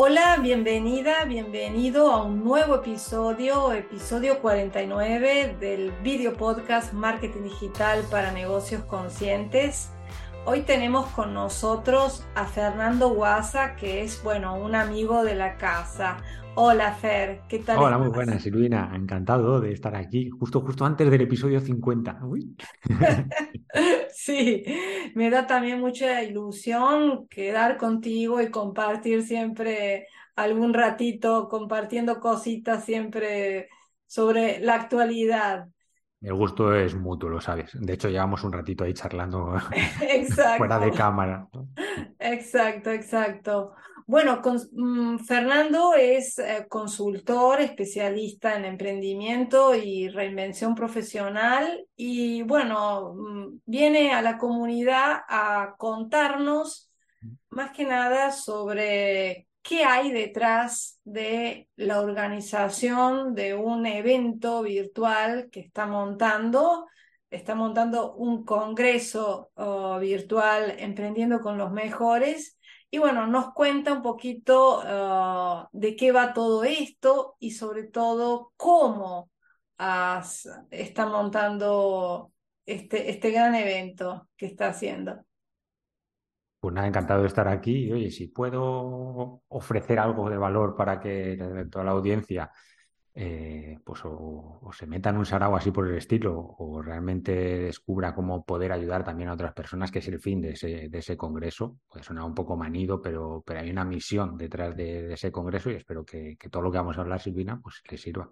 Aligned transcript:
Hola, 0.00 0.36
bienvenida, 0.40 1.24
bienvenido 1.24 2.12
a 2.12 2.22
un 2.22 2.44
nuevo 2.44 2.76
episodio, 2.76 3.72
episodio 3.72 4.38
49 4.40 5.56
del 5.58 5.90
video 6.04 6.34
podcast 6.34 6.92
Marketing 6.92 7.42
Digital 7.42 8.04
para 8.08 8.30
Negocios 8.30 8.84
Conscientes. 8.84 9.90
Hoy 10.50 10.62
tenemos 10.62 11.08
con 11.08 11.34
nosotros 11.34 12.26
a 12.34 12.46
Fernando 12.46 13.10
Guasa, 13.10 13.76
que 13.76 14.02
es, 14.02 14.22
bueno, 14.22 14.58
un 14.58 14.74
amigo 14.74 15.22
de 15.22 15.34
la 15.34 15.58
casa. 15.58 16.22
Hola 16.54 16.94
Fer, 16.94 17.42
¿qué 17.50 17.58
tal? 17.58 17.78
Hola, 17.78 17.98
muy 17.98 18.08
buenas, 18.08 18.42
Silvina. 18.42 18.90
Encantado 18.94 19.60
de 19.60 19.72
estar 19.72 19.94
aquí, 19.94 20.30
justo, 20.30 20.62
justo 20.62 20.86
antes 20.86 21.10
del 21.10 21.20
episodio 21.20 21.60
50. 21.60 22.22
sí, 24.10 24.64
me 25.14 25.28
da 25.28 25.46
también 25.46 25.80
mucha 25.80 26.22
ilusión 26.22 27.28
quedar 27.28 27.76
contigo 27.76 28.40
y 28.40 28.50
compartir 28.50 29.24
siempre 29.24 30.06
algún 30.34 30.72
ratito, 30.72 31.50
compartiendo 31.50 32.20
cositas 32.20 32.86
siempre 32.86 33.68
sobre 34.06 34.60
la 34.60 34.76
actualidad. 34.76 35.68
El 36.20 36.34
gusto 36.34 36.74
es 36.74 36.94
mutuo, 36.94 37.28
lo 37.28 37.40
sabes. 37.40 37.70
De 37.74 37.92
hecho, 37.92 38.08
llevamos 38.08 38.42
un 38.44 38.52
ratito 38.52 38.84
ahí 38.84 38.94
charlando 38.94 39.54
fuera 40.56 40.78
de 40.78 40.90
cámara. 40.90 41.48
Exacto, 42.18 42.90
exacto. 42.90 43.74
Bueno, 44.06 44.40
mm, 44.72 45.18
Fernando 45.18 45.92
es 45.94 46.38
eh, 46.38 46.66
consultor, 46.66 47.60
especialista 47.60 48.56
en 48.56 48.64
emprendimiento 48.64 49.74
y 49.74 50.08
reinvención 50.08 50.74
profesional 50.74 51.86
y 51.94 52.42
bueno, 52.42 53.14
mm, 53.14 53.60
viene 53.66 54.12
a 54.12 54.22
la 54.22 54.38
comunidad 54.38 55.20
a 55.28 55.74
contarnos 55.76 56.90
más 57.50 57.72
que 57.72 57.84
nada 57.84 58.32
sobre 58.32 59.47
qué 59.68 59.84
hay 59.84 60.12
detrás 60.12 60.98
de 61.04 61.68
la 61.76 62.00
organización 62.00 63.34
de 63.34 63.54
un 63.54 63.84
evento 63.84 64.62
virtual 64.62 65.50
que 65.50 65.60
está 65.60 65.86
montando. 65.86 66.86
Está 67.28 67.54
montando 67.54 68.14
un 68.14 68.46
congreso 68.46 69.50
oh, 69.56 69.98
virtual 69.98 70.74
emprendiendo 70.78 71.40
con 71.42 71.58
los 71.58 71.70
mejores 71.70 72.58
y 72.90 72.96
bueno, 72.96 73.26
nos 73.26 73.52
cuenta 73.52 73.92
un 73.92 74.00
poquito 74.00 74.80
ah, 74.82 75.68
de 75.72 75.94
qué 75.96 76.12
va 76.12 76.32
todo 76.32 76.64
esto 76.64 77.36
y 77.38 77.50
sobre 77.50 77.84
todo 77.84 78.52
cómo 78.56 79.30
está 80.70 81.06
montando 81.06 82.32
este, 82.64 83.10
este 83.10 83.30
gran 83.30 83.54
evento 83.54 84.28
que 84.34 84.46
está 84.46 84.68
haciendo. 84.68 85.27
Pues 86.60 86.74
nada, 86.74 86.88
encantado 86.88 87.22
de 87.22 87.28
estar 87.28 87.48
aquí. 87.48 87.86
Y 87.86 87.92
oye, 87.92 88.10
si 88.10 88.28
puedo 88.28 89.42
ofrecer 89.48 89.98
algo 89.98 90.28
de 90.28 90.36
valor 90.36 90.74
para 90.76 90.98
que 91.00 91.66
toda 91.70 91.84
la 91.84 91.92
audiencia 91.92 92.50
eh, 93.20 93.80
pues 93.84 94.02
o, 94.04 94.70
se 94.72 94.86
meta 94.86 95.10
en 95.10 95.16
un 95.16 95.26
sarao 95.26 95.56
así 95.56 95.72
por 95.72 95.88
el 95.88 95.96
estilo, 95.96 96.54
o 96.56 96.80
realmente 96.80 97.32
descubra 97.32 98.14
cómo 98.14 98.44
poder 98.44 98.70
ayudar 98.70 99.02
también 99.02 99.28
a 99.28 99.32
otras 99.32 99.52
personas, 99.54 99.90
que 99.90 99.98
es 99.98 100.06
el 100.06 100.20
fin 100.20 100.40
de 100.40 100.50
ese, 100.50 100.88
de 100.88 100.98
ese 100.98 101.16
congreso. 101.16 101.80
Puede 101.88 102.04
sonar 102.04 102.22
un 102.22 102.34
poco 102.34 102.56
manido, 102.56 103.02
pero, 103.02 103.42
pero 103.44 103.58
hay 103.58 103.70
una 103.70 103.84
misión 103.84 104.36
detrás 104.38 104.76
de, 104.76 105.12
ese 105.12 105.32
congreso 105.32 105.68
y 105.68 105.74
espero 105.74 106.04
que, 106.04 106.36
todo 106.48 106.62
lo 106.62 106.70
que 106.70 106.78
vamos 106.78 106.96
a 106.96 107.00
hablar, 107.00 107.20
Silvina, 107.20 107.60
pues 107.60 107.82
le 107.90 107.98
sirva. 107.98 108.30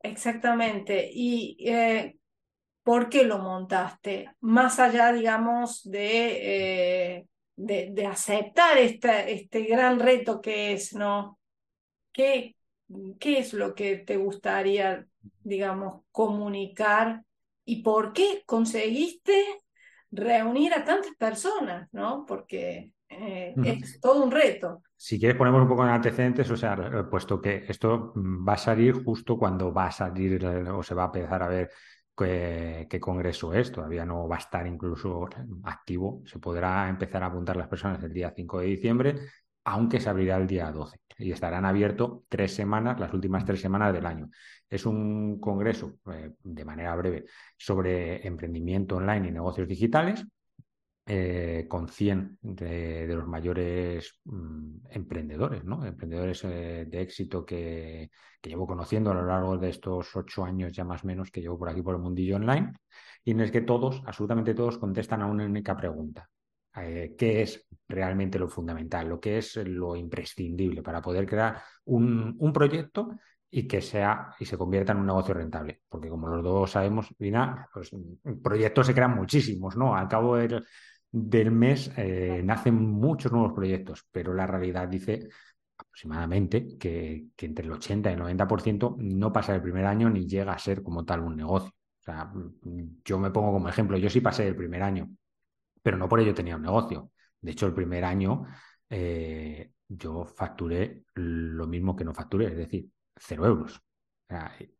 Exactamente. 0.00 1.10
¿Y 1.12 1.58
eh, 1.68 2.16
por 2.86 3.08
qué 3.08 3.24
lo 3.24 3.38
montaste? 3.38 4.30
Más 4.42 4.78
allá, 4.78 5.12
digamos, 5.12 5.82
de, 5.90 7.16
eh, 7.16 7.26
de, 7.56 8.06
aceptar 8.06 8.78
este, 8.78 9.32
este 9.32 9.64
gran 9.64 9.98
reto 9.98 10.40
que 10.40 10.72
es, 10.72 10.94
¿no? 10.94 11.36
¿Qué, 12.12 12.54
¿Qué 13.18 13.40
es 13.40 13.54
lo 13.54 13.74
que 13.74 13.96
te 13.96 14.16
gustaría, 14.16 15.04
digamos, 15.42 16.04
comunicar 16.12 17.24
y 17.64 17.82
por 17.82 18.12
qué 18.12 18.44
conseguiste 18.46 19.34
reunir 20.12 20.72
a 20.72 20.84
tantas 20.84 21.16
personas, 21.16 21.88
¿no? 21.90 22.24
Porque 22.24 22.92
eh, 23.08 23.52
es 23.64 23.98
todo 24.00 24.22
un 24.22 24.30
reto. 24.30 24.84
Si 24.94 25.18
quieres 25.18 25.36
ponemos 25.36 25.60
un 25.60 25.68
poco 25.68 25.82
en 25.82 25.90
antecedentes, 25.90 26.48
o 26.52 26.56
sea, 26.56 26.74
eh, 26.74 27.02
puesto 27.10 27.40
que 27.40 27.64
esto 27.66 28.12
va 28.16 28.52
a 28.52 28.58
salir 28.58 29.02
justo 29.02 29.36
cuando 29.36 29.72
va 29.72 29.86
a 29.86 29.90
salir 29.90 30.46
o 30.46 30.84
se 30.84 30.94
va 30.94 31.02
a 31.02 31.06
empezar 31.06 31.42
a 31.42 31.48
ver 31.48 31.70
qué, 32.16 32.98
congreso 33.00 33.52
es, 33.54 33.70
todavía 33.72 34.04
no 34.04 34.28
va 34.28 34.36
a 34.36 34.38
estar 34.40 34.66
incluso 34.66 35.28
activo, 35.64 36.22
se 36.26 36.38
podrá 36.38 36.88
empezar 36.88 37.22
a 37.22 37.26
apuntar 37.26 37.56
las 37.56 37.68
personas 37.68 38.02
el 38.02 38.12
día 38.12 38.32
5 38.34 38.60
de 38.60 38.66
diciembre 38.66 39.16
aunque 39.66 40.00
se 40.00 40.08
abrirá 40.08 40.36
el 40.36 40.46
día 40.46 40.70
12 40.70 41.00
y 41.18 41.32
estarán 41.32 41.64
abiertos 41.64 42.20
tres 42.28 42.54
semanas, 42.54 43.00
las 43.00 43.12
últimas 43.12 43.44
tres 43.44 43.60
semanas 43.60 43.92
del 43.92 44.06
año. 44.06 44.30
Es 44.70 44.86
un 44.86 45.40
congreso, 45.40 45.98
eh, 46.12 46.34
de 46.42 46.64
manera 46.64 46.94
breve, 46.94 47.24
sobre 47.56 48.24
emprendimiento 48.26 48.96
online 48.96 49.28
y 49.28 49.32
negocios 49.32 49.66
digitales, 49.66 50.24
eh, 51.08 51.66
con 51.68 51.88
100 51.88 52.38
de, 52.42 53.06
los 53.06 53.28
mayores 53.28 54.20
mm, 54.24 54.86
emprendedores, 54.90 55.64
¿no? 55.64 55.86
emprendedores 55.86 56.42
eh, 56.44 56.84
de 56.88 57.00
éxito 57.00 57.46
que, 57.46 58.10
llevo 58.42 58.66
conociendo 58.66 59.10
a 59.10 59.14
lo 59.14 59.26
largo 59.26 59.56
de 59.56 59.70
estos 59.70 60.14
ocho 60.14 60.44
años, 60.44 60.72
ya 60.72 60.84
más 60.84 61.04
o 61.04 61.06
menos, 61.06 61.30
que 61.30 61.40
llevo 61.40 61.58
por 61.58 61.68
aquí 61.68 61.82
por 61.82 61.94
el 61.96 62.00
mundillo 62.00 62.36
online, 62.36 62.72
y 63.24 63.32
en 63.32 63.40
el 63.40 63.50
que 63.50 63.60
todos, 63.60 64.02
absolutamente 64.06 64.54
todos, 64.54 64.78
contestan 64.78 65.22
a 65.22 65.26
una 65.26 65.44
única 65.44 65.76
pregunta. 65.76 66.28
Eh, 66.76 67.14
qué 67.16 67.42
es 67.42 67.66
realmente 67.88 68.38
lo 68.38 68.48
fundamental, 68.48 69.08
lo 69.08 69.18
que 69.20 69.38
es 69.38 69.56
lo 69.56 69.96
imprescindible 69.96 70.82
para 70.82 71.00
poder 71.00 71.26
crear 71.26 71.62
un, 71.84 72.36
proyecto 72.52 73.16
y 73.50 73.66
que 73.66 73.80
sea 73.80 74.34
y 74.38 74.44
se 74.44 74.58
convierta 74.58 74.92
en 74.92 74.98
un 74.98 75.06
negocio 75.06 75.34
rentable. 75.34 75.82
Porque 75.88 76.08
como 76.08 76.28
los 76.28 76.42
dos 76.42 76.70
sabemos, 76.70 77.14
Vina, 77.18 77.68
pues 77.72 77.90
proyectos 78.42 78.86
se 78.86 78.94
crean 78.94 79.16
muchísimos, 79.16 79.76
¿no? 79.76 79.96
Al 79.96 80.08
cabo 80.08 80.36
del, 80.36 80.64
mes 81.12 81.92
eh, 81.96 82.42
nacen 82.44 82.74
muchos 82.74 83.32
nuevos 83.32 83.52
proyectos, 83.52 84.06
pero 84.10 84.34
la 84.34 84.46
realidad 84.46 84.88
dice 84.88 85.28
aproximadamente 85.76 86.76
que, 86.78 87.26
entre 87.38 87.64
el 87.64 87.72
80 87.72 88.10
y 88.10 88.14
el 88.14 88.20
90% 88.20 88.96
no 88.98 89.32
pasa 89.32 89.54
el 89.54 89.62
primer 89.62 89.86
año 89.86 90.10
ni 90.10 90.26
llega 90.26 90.52
a 90.52 90.58
ser 90.58 90.82
como 90.82 91.04
tal 91.04 91.20
un 91.20 91.36
negocio. 91.36 91.70
O 91.70 92.02
sea, 92.02 92.32
yo 93.04 93.18
me 93.18 93.30
pongo 93.30 93.52
como 93.52 93.68
ejemplo, 93.68 93.96
yo 93.98 94.08
sí 94.10 94.20
pasé 94.20 94.46
el 94.46 94.56
primer 94.56 94.82
año 94.82 95.08
pero 95.86 95.98
no 95.98 96.08
por 96.08 96.18
ello 96.18 96.34
tenía 96.34 96.56
un 96.56 96.62
negocio. 96.62 97.12
De 97.40 97.52
hecho, 97.52 97.66
el 97.66 97.72
primer 97.72 98.04
año 98.04 98.44
eh, 98.90 99.70
yo 99.86 100.24
facturé 100.24 101.04
lo 101.14 101.68
mismo 101.68 101.94
que 101.94 102.04
no 102.04 102.12
facturé, 102.12 102.46
es 102.46 102.56
decir, 102.56 102.90
cero 103.14 103.46
euros. 103.46 103.80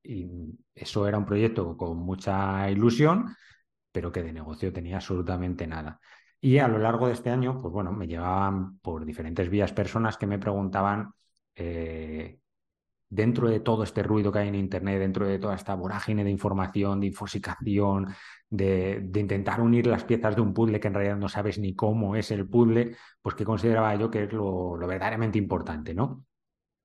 y 0.02 0.28
eso 0.74 1.06
era 1.06 1.18
un 1.18 1.24
proyecto 1.24 1.76
con 1.76 1.98
mucha 1.98 2.68
ilusión, 2.70 3.36
pero 3.92 4.10
que 4.10 4.24
de 4.24 4.32
negocio 4.32 4.72
tenía 4.72 4.96
absolutamente 4.96 5.64
nada. 5.68 6.00
Y 6.46 6.60
a 6.60 6.68
lo 6.68 6.78
largo 6.78 7.08
de 7.08 7.14
este 7.14 7.30
año, 7.30 7.60
pues 7.60 7.72
bueno, 7.74 7.90
me 7.90 8.06
llevaban 8.06 8.78
por 8.78 9.04
diferentes 9.04 9.50
vías 9.50 9.72
personas 9.72 10.16
que 10.16 10.28
me 10.28 10.38
preguntaban 10.38 11.12
eh, 11.56 12.38
dentro 13.08 13.48
de 13.48 13.58
todo 13.58 13.82
este 13.82 14.04
ruido 14.04 14.30
que 14.30 14.38
hay 14.38 14.46
en 14.46 14.54
Internet, 14.54 15.00
dentro 15.00 15.26
de 15.26 15.40
toda 15.40 15.56
esta 15.56 15.74
vorágine 15.74 16.22
de 16.22 16.30
información, 16.30 17.00
de 17.00 17.08
infosicación, 17.08 18.14
de, 18.48 19.10
intentar 19.16 19.60
unir 19.60 19.88
las 19.88 20.04
piezas 20.04 20.36
de 20.36 20.42
un 20.42 20.54
puzzle 20.54 20.78
que 20.78 20.86
en 20.86 20.94
realidad 20.94 21.16
no 21.16 21.28
sabes 21.28 21.58
ni 21.58 21.74
cómo 21.74 22.14
es 22.14 22.30
el 22.30 22.48
puzzle, 22.48 22.94
pues 23.20 23.34
que 23.34 23.44
consideraba 23.44 23.96
yo 23.96 24.08
que 24.08 24.22
es 24.22 24.32
lo, 24.32 24.76
verdaderamente 24.76 25.38
importante, 25.38 25.94
¿no? 25.94 26.26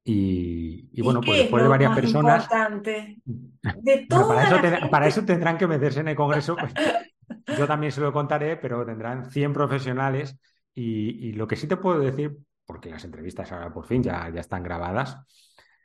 Y, 0.03 0.99
bueno, 1.03 1.21
pues 1.21 1.37
después 1.37 1.61
de 1.61 1.69
varias 1.69 1.93
personas... 1.93 2.49
De 2.49 4.07
para, 4.89 5.05
eso 5.05 5.23
tendrán 5.23 5.59
que 5.59 5.67
meterse 5.67 5.99
en 5.99 6.07
el 6.07 6.15
Congreso. 6.15 6.55
Pues, 6.55 6.73
yo 7.57 7.67
también 7.67 7.91
se 7.91 8.01
lo 8.01 8.11
contaré, 8.11 8.57
pero 8.57 8.85
tendrán 8.85 9.29
100 9.31 9.53
profesionales 9.53 10.37
y, 10.73 11.33
lo 11.33 11.47
que 11.47 11.55
sí 11.55 11.67
te 11.67 11.77
puedo 11.77 11.99
decir, 11.99 12.37
porque 12.65 12.89
las 12.89 13.03
entrevistas 13.03 13.51
ahora 13.51 13.73
por 13.73 13.85
fin 13.85 14.03
ya, 14.03 14.29
ya 14.33 14.41
están 14.41 14.63
grabadas, 14.63 15.17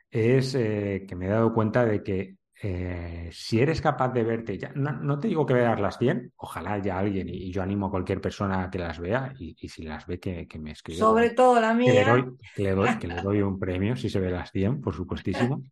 es 0.09 0.55
eh, 0.55 1.05
que 1.07 1.15
me 1.15 1.25
he 1.25 1.29
dado 1.29 1.53
cuenta 1.53 1.85
de 1.85 2.01
que 2.01 2.37
eh, 2.59 3.29
si 3.31 3.59
eres 3.59 3.81
capaz 3.81 4.09
de 4.09 4.23
verte, 4.23 4.57
ya, 4.57 4.71
no, 4.73 5.19
te 5.19 5.27
digo 5.27 5.45
que 5.45 5.53
veas 5.53 5.79
las 5.79 5.97
100, 5.99 6.33
ojalá 6.37 6.73
haya 6.73 6.97
alguien 6.97 7.29
y, 7.29 7.51
yo 7.51 7.61
animo 7.61 7.87
a 7.87 7.91
cualquier 7.91 8.19
persona 8.19 8.69
que 8.71 8.79
las 8.79 8.99
vea 8.99 9.33
y, 9.37 9.55
si 9.67 9.83
las 9.83 10.07
ve 10.07 10.19
que, 10.19 10.47
me 10.59 10.71
escriba. 10.71 10.99
Sobre 10.99 11.31
todo 11.31 11.59
la 11.61 11.73
mía. 11.73 11.91
Que 11.91 11.99
le, 11.99 12.05
doy, 12.05 12.37
que 12.55 12.63
le, 12.63 12.71
doy, 12.71 12.99
que 12.99 13.07
le 13.07 13.21
doy 13.21 13.41
un 13.41 13.59
premio 13.59 13.95
si 13.95 14.09
se 14.09 14.19
ve 14.19 14.31
las 14.31 14.51
100, 14.51 14.81
por 14.81 14.95
supuestísimo. 14.95 15.63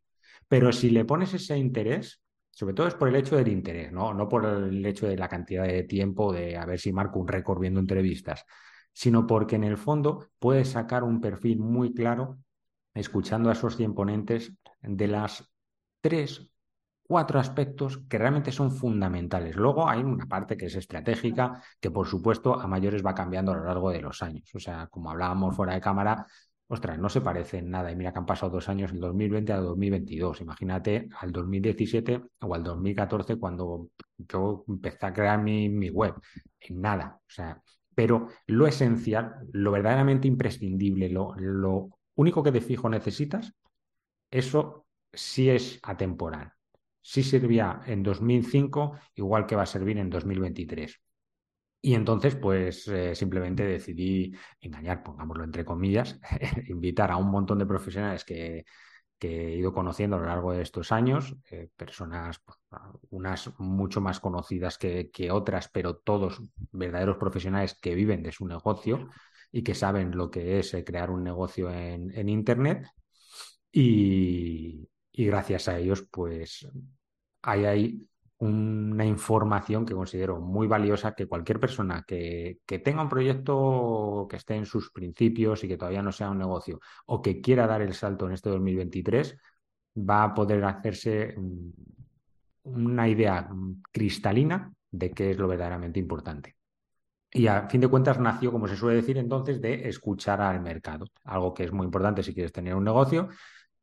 Pero 0.47 0.71
si 0.71 0.91
le 0.91 1.05
pones 1.05 1.33
ese 1.33 1.57
interés, 1.57 2.21
sobre 2.55 2.73
todo 2.73 2.87
es 2.87 2.95
por 2.95 3.09
el 3.09 3.17
hecho 3.17 3.35
del 3.35 3.49
interés, 3.49 3.91
¿no? 3.91 4.13
no 4.13 4.29
por 4.29 4.45
el 4.45 4.85
hecho 4.85 5.07
de 5.07 5.17
la 5.17 5.27
cantidad 5.27 5.65
de 5.65 5.83
tiempo 5.83 6.31
de 6.31 6.55
a 6.55 6.65
ver 6.65 6.79
si 6.79 6.93
marco 6.93 7.19
un 7.19 7.27
récord 7.27 7.59
viendo 7.59 7.81
entrevistas, 7.81 8.45
sino 8.93 9.27
porque 9.27 9.57
en 9.57 9.65
el 9.65 9.77
fondo 9.77 10.29
puedes 10.39 10.69
sacar 10.69 11.03
un 11.03 11.19
perfil 11.19 11.59
muy 11.59 11.93
claro 11.93 12.39
escuchando 12.93 13.49
a 13.49 13.53
esos 13.53 13.75
100 13.75 13.93
ponentes 13.93 14.53
de 14.81 15.07
las 15.07 15.51
tres 15.99 16.49
cuatro 17.07 17.39
aspectos 17.39 17.99
que 18.09 18.17
realmente 18.17 18.51
son 18.53 18.71
fundamentales. 18.71 19.57
Luego 19.57 19.89
hay 19.89 20.01
una 20.01 20.25
parte 20.25 20.55
que 20.55 20.67
es 20.67 20.75
estratégica, 20.75 21.61
que 21.79 21.91
por 21.91 22.07
supuesto 22.07 22.59
a 22.59 22.67
mayores 22.67 23.05
va 23.05 23.13
cambiando 23.13 23.51
a 23.51 23.57
lo 23.57 23.65
largo 23.65 23.91
de 23.91 24.01
los 24.01 24.23
años. 24.23 24.49
O 24.55 24.59
sea, 24.59 24.87
como 24.87 25.11
hablábamos 25.11 25.55
fuera 25.55 25.73
de 25.73 25.81
cámara, 25.81 26.25
ostras, 26.67 26.99
no 26.99 27.09
se 27.09 27.21
parece 27.21 27.59
en 27.59 27.69
nada. 27.69 27.91
Y 27.91 27.95
mira 27.95 28.11
que 28.11 28.19
han 28.19 28.25
pasado 28.25 28.51
dos 28.51 28.69
años, 28.69 28.91
el 28.91 28.99
2020 28.99 29.53
al 29.53 29.63
2022. 29.63 30.41
Imagínate 30.41 31.09
al 31.19 31.31
2017 31.31 32.21
o 32.41 32.55
al 32.55 32.63
2014 32.63 33.37
cuando 33.37 33.89
yo 34.17 34.65
empecé 34.67 35.05
a 35.05 35.13
crear 35.13 35.41
mi, 35.41 35.69
mi 35.69 35.89
web. 35.89 36.15
En 36.59 36.81
nada. 36.81 37.19
O 37.21 37.29
sea, 37.29 37.61
pero 37.93 38.27
lo 38.47 38.67
esencial, 38.67 39.35
lo 39.51 39.71
verdaderamente 39.71 40.27
imprescindible, 40.27 41.09
lo, 41.09 41.35
lo 41.37 41.89
único 42.15 42.43
que 42.43 42.51
de 42.51 42.61
fijo 42.61 42.89
necesitas, 42.89 43.53
eso 44.29 44.85
sí 45.13 45.49
es 45.49 45.79
atemporal 45.83 46.55
sí 47.05 47.21
servía 47.21 47.81
en 47.85 48.01
2005, 48.01 48.97
igual 49.13 49.45
que 49.45 49.55
va 49.55 49.61
a 49.61 49.67
servir 49.67 49.99
en 49.99 50.09
2023. 50.09 50.99
Y 51.85 51.93
entonces, 51.93 52.35
pues 52.35 52.87
eh, 52.87 53.13
simplemente 53.13 53.63
decidí 53.63 54.33
engañar, 54.59 55.03
pongámoslo 55.03 55.43
entre 55.43 55.63
comillas, 55.63 56.19
invitar 56.67 57.11
a 57.11 57.17
un 57.17 57.29
montón 57.29 57.59
de 57.59 57.67
profesionales 57.67 58.25
que, 58.25 58.65
he 59.19 59.55
ido 59.55 59.71
conociendo 59.71 60.15
a 60.15 60.19
lo 60.19 60.25
largo 60.25 60.51
de 60.51 60.63
estos 60.63 60.91
años, 60.91 61.35
eh, 61.51 61.69
personas, 61.75 62.39
pues, 62.39 62.57
unas 63.11 63.59
mucho 63.59 64.01
más 64.01 64.19
conocidas 64.19 64.79
que, 64.79 65.29
otras, 65.31 65.69
pero 65.69 65.97
todos 65.97 66.41
verdaderos 66.71 67.17
profesionales 67.17 67.77
que 67.79 67.93
viven 67.93 68.23
de 68.23 68.31
su 68.31 68.47
negocio 68.47 69.07
y 69.51 69.61
que 69.63 69.75
saben 69.75 70.17
lo 70.17 70.31
que 70.31 70.57
es 70.57 70.73
eh, 70.73 70.83
crear 70.83 71.11
un 71.11 71.23
negocio 71.23 71.69
en, 71.69 72.29
Internet. 72.29 72.87
Y, 73.71 74.89
y 75.11 75.25
gracias 75.25 75.67
a 75.67 75.77
ellos, 75.77 76.07
pues 76.11 76.67
hay 77.43 77.65
ahí 77.65 78.07
una 78.37 79.05
información 79.05 79.85
que 79.85 79.93
considero 79.93 80.39
muy 80.39 80.67
valiosa 80.67 81.15
que 81.15 81.27
cualquier 81.27 81.59
persona 81.59 82.03
que, 82.05 82.59
tenga 82.83 83.01
un 83.01 83.09
proyecto 83.09 84.27
que 84.29 84.35
esté 84.35 84.55
en 84.55 84.65
sus 84.65 84.91
principios 84.91 85.63
y 85.63 85.67
que 85.67 85.77
todavía 85.77 86.01
no 86.01 86.11
sea 86.11 86.29
un 86.29 86.39
negocio 86.39 86.79
o 87.05 87.21
que 87.21 87.39
quiera 87.41 87.67
dar 87.67 87.81
el 87.81 87.93
salto 87.93 88.27
en 88.27 88.33
este 88.33 88.49
2023 88.49 89.37
va 89.97 90.23
a 90.23 90.33
poder 90.33 90.63
hacerse 90.65 91.35
una 92.63 93.07
idea 93.07 93.47
cristalina 93.91 94.73
de 94.91 95.11
qué 95.11 95.31
es 95.31 95.37
lo 95.37 95.47
verdaderamente 95.47 95.99
importante. 95.99 96.55
Y 97.31 97.47
a 97.47 97.67
fin 97.67 97.81
de 97.81 97.87
cuentas 97.87 98.19
nació, 98.19 98.51
como 98.51 98.67
se 98.67 98.77
suele 98.77 98.97
decir 98.97 99.17
entonces, 99.17 99.61
de 99.61 99.87
escuchar 99.89 100.41
al 100.41 100.61
mercado, 100.61 101.05
algo 101.25 101.53
que 101.53 101.65
es 101.65 101.71
muy 101.71 101.85
importante 101.85 102.23
si 102.23 102.33
quieres 102.33 102.53
tener 102.53 102.75
un 102.75 102.83
negocio 102.83 103.29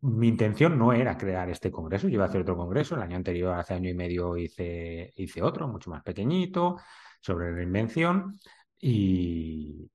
mi 0.02 0.28
intención 0.28 0.78
no 0.78 0.92
era 0.92 1.16
crear 1.16 1.48
este 1.50 1.70
congreso, 1.70 2.08
yo 2.08 2.14
iba 2.14 2.24
a 2.24 2.28
hacer 2.28 2.42
otro 2.42 2.56
congreso, 2.56 2.94
el 2.96 3.02
año 3.02 3.16
anterior, 3.16 3.54
hace 3.54 3.74
año 3.74 3.88
y 3.90 3.94
medio, 3.94 4.36
hice, 4.36 5.12
hice 5.16 5.42
otro, 5.42 5.68
mucho 5.68 5.90
más 5.90 6.02
pequeñito, 6.02 6.76
sobre 7.20 7.52
reinvención. 7.52 8.38
Y, 8.80 9.90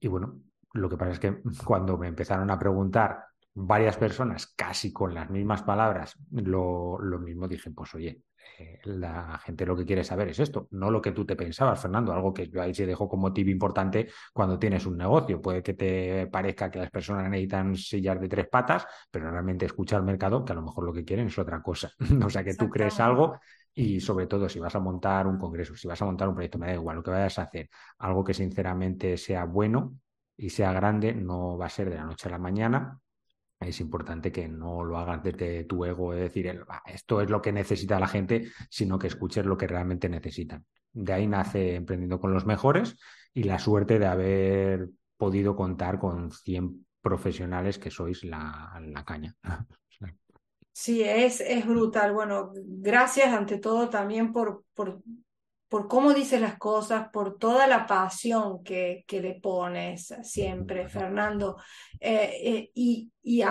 y 0.00 0.08
bueno, 0.08 0.40
lo 0.74 0.88
que 0.88 0.96
pasa 0.96 1.12
es 1.12 1.18
que 1.20 1.42
cuando 1.64 1.98
me 1.98 2.08
empezaron 2.08 2.50
a 2.50 2.58
preguntar 2.58 3.24
varias 3.54 3.96
personas, 3.96 4.46
casi 4.56 4.92
con 4.92 5.14
las 5.14 5.30
mismas 5.30 5.62
palabras, 5.62 6.16
lo, 6.30 6.98
lo 7.00 7.18
mismo 7.18 7.48
dije, 7.48 7.70
pues 7.72 7.94
oye, 7.94 8.22
eh, 8.58 8.78
la 8.84 9.38
gente 9.38 9.66
lo 9.66 9.76
que 9.76 9.84
quiere 9.84 10.04
saber 10.04 10.28
es 10.28 10.38
esto, 10.38 10.68
no 10.70 10.90
lo 10.90 11.00
que 11.02 11.12
tú 11.12 11.24
te 11.24 11.36
pensabas, 11.36 11.80
Fernando, 11.80 12.12
algo 12.12 12.32
que 12.32 12.48
yo 12.48 12.62
ahí 12.62 12.74
se 12.74 12.86
dejo 12.86 13.08
como 13.08 13.32
tip 13.32 13.48
importante 13.48 14.08
cuando 14.32 14.58
tienes 14.58 14.86
un 14.86 14.96
negocio. 14.96 15.40
Puede 15.40 15.62
que 15.62 15.74
te 15.74 16.26
parezca 16.28 16.70
que 16.70 16.78
las 16.78 16.90
personas 16.90 17.28
necesitan 17.28 17.76
sillas 17.76 18.20
de 18.20 18.28
tres 18.28 18.48
patas, 18.48 18.86
pero 19.10 19.30
realmente 19.30 19.66
escucha 19.66 19.96
al 19.96 20.04
mercado 20.04 20.44
que 20.44 20.52
a 20.52 20.56
lo 20.56 20.62
mejor 20.62 20.84
lo 20.84 20.92
que 20.92 21.04
quieren 21.04 21.26
es 21.26 21.38
otra 21.38 21.62
cosa. 21.62 21.92
o 22.24 22.30
sea, 22.30 22.44
que 22.44 22.54
tú 22.54 22.68
crees 22.68 22.98
algo 23.00 23.38
y 23.74 24.00
sobre 24.00 24.26
todo 24.26 24.48
si 24.48 24.58
vas 24.58 24.74
a 24.74 24.80
montar 24.80 25.26
un 25.26 25.38
congreso, 25.38 25.76
si 25.76 25.86
vas 25.86 26.00
a 26.02 26.04
montar 26.04 26.28
un 26.28 26.34
proyecto, 26.34 26.58
me 26.58 26.66
da 26.66 26.74
igual 26.74 26.96
lo 26.96 27.02
que 27.02 27.10
vayas 27.10 27.38
a 27.38 27.42
hacer, 27.42 27.68
algo 27.98 28.24
que 28.24 28.34
sinceramente 28.34 29.16
sea 29.16 29.44
bueno 29.44 29.96
y 30.36 30.50
sea 30.50 30.72
grande, 30.72 31.14
no 31.14 31.56
va 31.56 31.66
a 31.66 31.70
ser 31.70 31.90
de 31.90 31.96
la 31.96 32.04
noche 32.04 32.28
a 32.28 32.32
la 32.32 32.38
mañana, 32.38 32.98
es 33.60 33.80
importante 33.80 34.30
que 34.30 34.48
no 34.48 34.84
lo 34.84 34.98
hagas 34.98 35.22
desde 35.22 35.64
tu 35.64 35.84
ego, 35.84 36.12
es 36.14 36.20
decir, 36.20 36.64
esto 36.86 37.20
es 37.20 37.30
lo 37.30 37.42
que 37.42 37.52
necesita 37.52 37.98
la 37.98 38.06
gente, 38.06 38.50
sino 38.70 38.98
que 38.98 39.08
escuches 39.08 39.44
lo 39.44 39.56
que 39.56 39.66
realmente 39.66 40.08
necesitan. 40.08 40.64
De 40.92 41.12
ahí 41.12 41.26
nace 41.26 41.74
Emprendiendo 41.74 42.20
con 42.20 42.32
los 42.32 42.46
Mejores 42.46 42.96
y 43.34 43.44
la 43.44 43.58
suerte 43.58 43.98
de 43.98 44.06
haber 44.06 44.88
podido 45.16 45.56
contar 45.56 45.98
con 45.98 46.30
100 46.30 46.86
profesionales 47.02 47.78
que 47.78 47.90
sois 47.90 48.24
la, 48.24 48.80
la 48.84 49.04
caña. 49.04 49.34
Sí, 50.80 51.02
es, 51.02 51.40
es 51.40 51.66
brutal. 51.66 52.12
Bueno, 52.14 52.52
gracias 52.54 53.34
ante 53.34 53.58
todo 53.58 53.88
también 53.88 54.32
por, 54.32 54.62
por 54.74 55.02
por 55.68 55.86
cómo 55.88 56.14
dices 56.14 56.40
las 56.40 56.58
cosas, 56.58 57.08
por 57.12 57.38
toda 57.38 57.66
la 57.66 57.86
pasión 57.86 58.62
que, 58.62 59.04
que 59.06 59.20
le 59.20 59.34
pones 59.34 60.14
siempre, 60.22 60.88
Fernando. 60.88 61.56
Eh, 62.00 62.32
eh, 62.42 62.70
y 62.74 63.10
y 63.22 63.42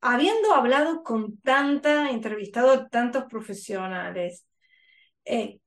habiendo 0.00 0.54
hablado 0.54 1.02
con 1.02 1.38
tanta, 1.40 2.10
entrevistado 2.10 2.88
tantos 2.88 3.24
profesionales, 3.24 4.46
eh, 5.24 5.60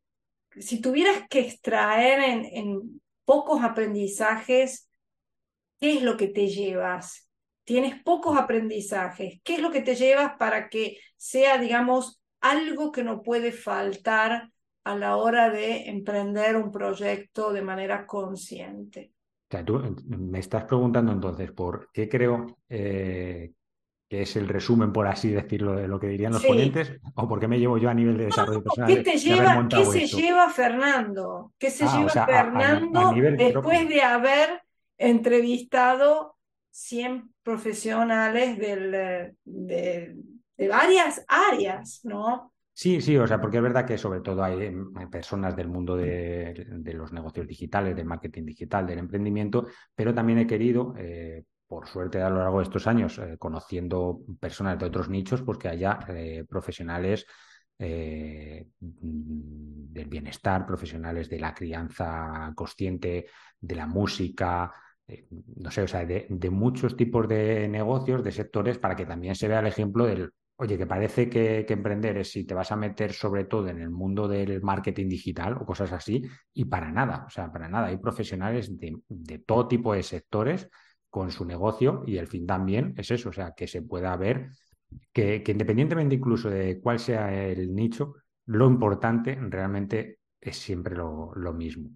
si 0.60 0.81
tuvieras 0.81 1.27
que 1.30 1.42
extraer 1.42 2.22
en, 2.22 2.45
en 2.45 3.01
pocos 3.25 3.63
aprendizajes, 3.63 4.89
¿qué 5.80 5.98
es 5.98 6.01
lo 6.01 6.18
que 6.18 6.27
te 6.27 6.48
llevas? 6.48 7.30
Tienes 7.63 8.01
pocos 8.01 8.36
aprendizajes. 8.36 9.39
¿Qué 9.44 9.56
es 9.56 9.62
lo 9.62 9.69
que 9.69 9.81
te 9.81 9.95
llevas 9.95 10.33
para 10.39 10.69
que 10.69 10.98
sea, 11.18 11.60
digamos, 11.60 12.19
algo 12.42 12.92
que 12.92 13.04
no 13.04 13.22
puede 13.22 13.51
faltar 13.51 14.50
a 14.83 14.95
la 14.95 15.17
hora 15.17 15.49
de 15.49 15.89
emprender 15.89 16.55
un 16.55 16.71
proyecto 16.71 17.51
de 17.53 17.62
manera 17.62 18.05
consciente. 18.05 19.12
O 19.50 19.51
sea, 19.51 19.65
tú 19.65 19.81
me 20.05 20.39
estás 20.39 20.65
preguntando 20.65 21.12
entonces 21.12 21.51
por 21.51 21.89
qué 21.91 22.07
creo 22.07 22.59
eh, 22.69 23.51
que 24.09 24.24
es 24.24 24.36
el 24.36 24.48
resumen, 24.48 24.91
por 24.91 25.07
así 25.07 25.29
decirlo, 25.29 25.75
de 25.75 25.88
lo 25.88 26.00
que 26.00 26.07
dirían 26.07 26.33
los 26.33 26.43
ponentes, 26.43 27.00
o 27.15 27.27
por 27.27 27.39
qué 27.39 27.48
me 27.48 27.59
llevo 27.59 27.77
yo 27.77 27.89
a 27.89 27.93
nivel 27.93 28.17
de 28.17 28.25
desarrollo 28.25 28.63
personal. 28.63 28.93
¿Qué, 28.93 29.03
te 29.03 29.17
lleva, 29.17 29.67
¿qué 29.69 29.86
se 29.86 30.07
lleva 30.07 30.50
Fernando? 30.50 31.53
¿Qué 31.59 31.69
se 31.69 31.86
ah, 31.86 31.98
lleva 31.98 32.25
Fernando 32.25 33.13
después 33.38 33.88
de 33.88 34.01
haber 34.01 34.62
entrevistado 34.98 36.38
100 36.71 37.33
profesionales 37.43 38.57
del, 38.57 38.91
de, 39.45 40.15
de 40.57 40.67
varias 40.67 41.24
áreas, 41.27 42.01
¿no? 42.03 42.51
Sí, 42.81 43.01
sí, 43.01 43.17
o 43.17 43.27
sea, 43.27 43.41
porque 43.41 43.57
es 43.57 43.63
verdad 43.63 43.86
que 43.86 43.98
sobre 43.98 44.21
todo 44.21 44.41
hay, 44.41 44.71
personas 45.12 45.53
del 45.53 45.67
mundo 45.67 45.98
de, 45.98 46.65
los 46.93 47.12
negocios 47.12 47.45
digitales, 47.45 47.93
del 47.93 48.05
marketing 48.05 48.45
digital, 48.45 48.88
del 48.88 49.00
emprendimiento, 49.00 49.67
pero 49.93 50.13
también 50.13 50.39
he 50.39 50.48
querido, 50.48 50.93
eh, 50.98 51.43
por 51.67 51.89
suerte 51.89 52.21
a 52.21 52.29
lo 52.29 52.38
largo 52.38 52.59
de 52.59 52.63
estos 52.63 52.88
años, 52.88 53.17
eh, 53.17 53.36
conociendo 53.38 54.21
personas 54.39 54.79
de 54.79 54.86
otros 54.86 55.09
nichos, 55.09 55.41
pues 55.41 55.57
que 55.57 55.67
haya 55.67 56.00
eh, 56.07 56.45
profesionales 56.48 57.25
del 57.77 58.65
bienestar, 60.07 60.65
profesionales 60.65 61.29
de 61.29 61.39
la 61.39 61.53
crianza 61.53 62.53
consciente, 62.55 63.25
de 63.59 63.75
la 63.75 63.88
música, 63.88 64.71
no 65.57 65.69
sé, 65.69 65.81
o 65.81 65.88
sea, 65.88 66.05
de, 66.05 66.27
muchos 66.50 66.95
tipos 66.95 67.27
de 67.27 67.67
negocios, 67.67 68.24
de 68.24 68.31
sectores, 68.31 68.77
para 68.77 68.95
que 68.95 69.05
también 69.05 69.36
se 69.36 69.50
vea 69.50 69.59
el 69.59 69.67
ejemplo 69.67 70.05
del 70.05 70.31
Oye, 70.62 70.78
que 70.78 70.86
parece 70.86 71.30
que, 71.30 71.66
emprender 71.70 72.18
es 72.18 72.32
si 72.32 72.44
te 72.44 72.54
vas 72.54 72.70
a 72.74 72.75
meter 72.75 73.13
sobre 73.13 73.46
todo 73.46 73.70
en 73.70 73.80
el 73.80 73.89
mundo 73.89 74.28
del 74.28 74.62
marketing 74.62 75.08
digital 75.08 75.54
o 75.54 75.66
cosas 75.66 75.94
así, 75.94 76.22
y 76.54 76.66
para 76.66 76.92
nada, 76.92 77.24
o 77.25 77.30
sea, 77.30 77.50
para 77.50 77.70
nada. 77.70 77.88
Hay 77.88 77.98
profesionales 77.98 78.70
de, 78.78 79.39
todo 79.46 79.70
tipo 79.70 79.94
de 79.94 80.04
sectores 80.04 80.70
con 81.10 81.32
su 81.32 81.46
negocio 81.46 82.04
y 82.06 82.18
el 82.18 82.28
fin 82.28 82.46
también 82.46 82.94
es 82.98 83.10
eso, 83.10 83.30
o 83.30 83.32
sea, 83.32 83.54
que 83.56 83.68
se 83.68 83.84
pueda 83.84 84.13
ver 84.18 84.50
que, 85.13 85.42
independientemente 85.48 86.16
incluso 86.16 86.50
de 86.50 86.82
cuál 86.82 87.00
sea 87.00 87.34
el 87.34 87.74
nicho, 87.74 88.16
lo 88.48 88.68
importante 88.68 89.39
realmente 89.39 90.20
es 90.42 90.58
siempre 90.58 90.94
lo, 90.94 91.54
mismo. 91.54 91.89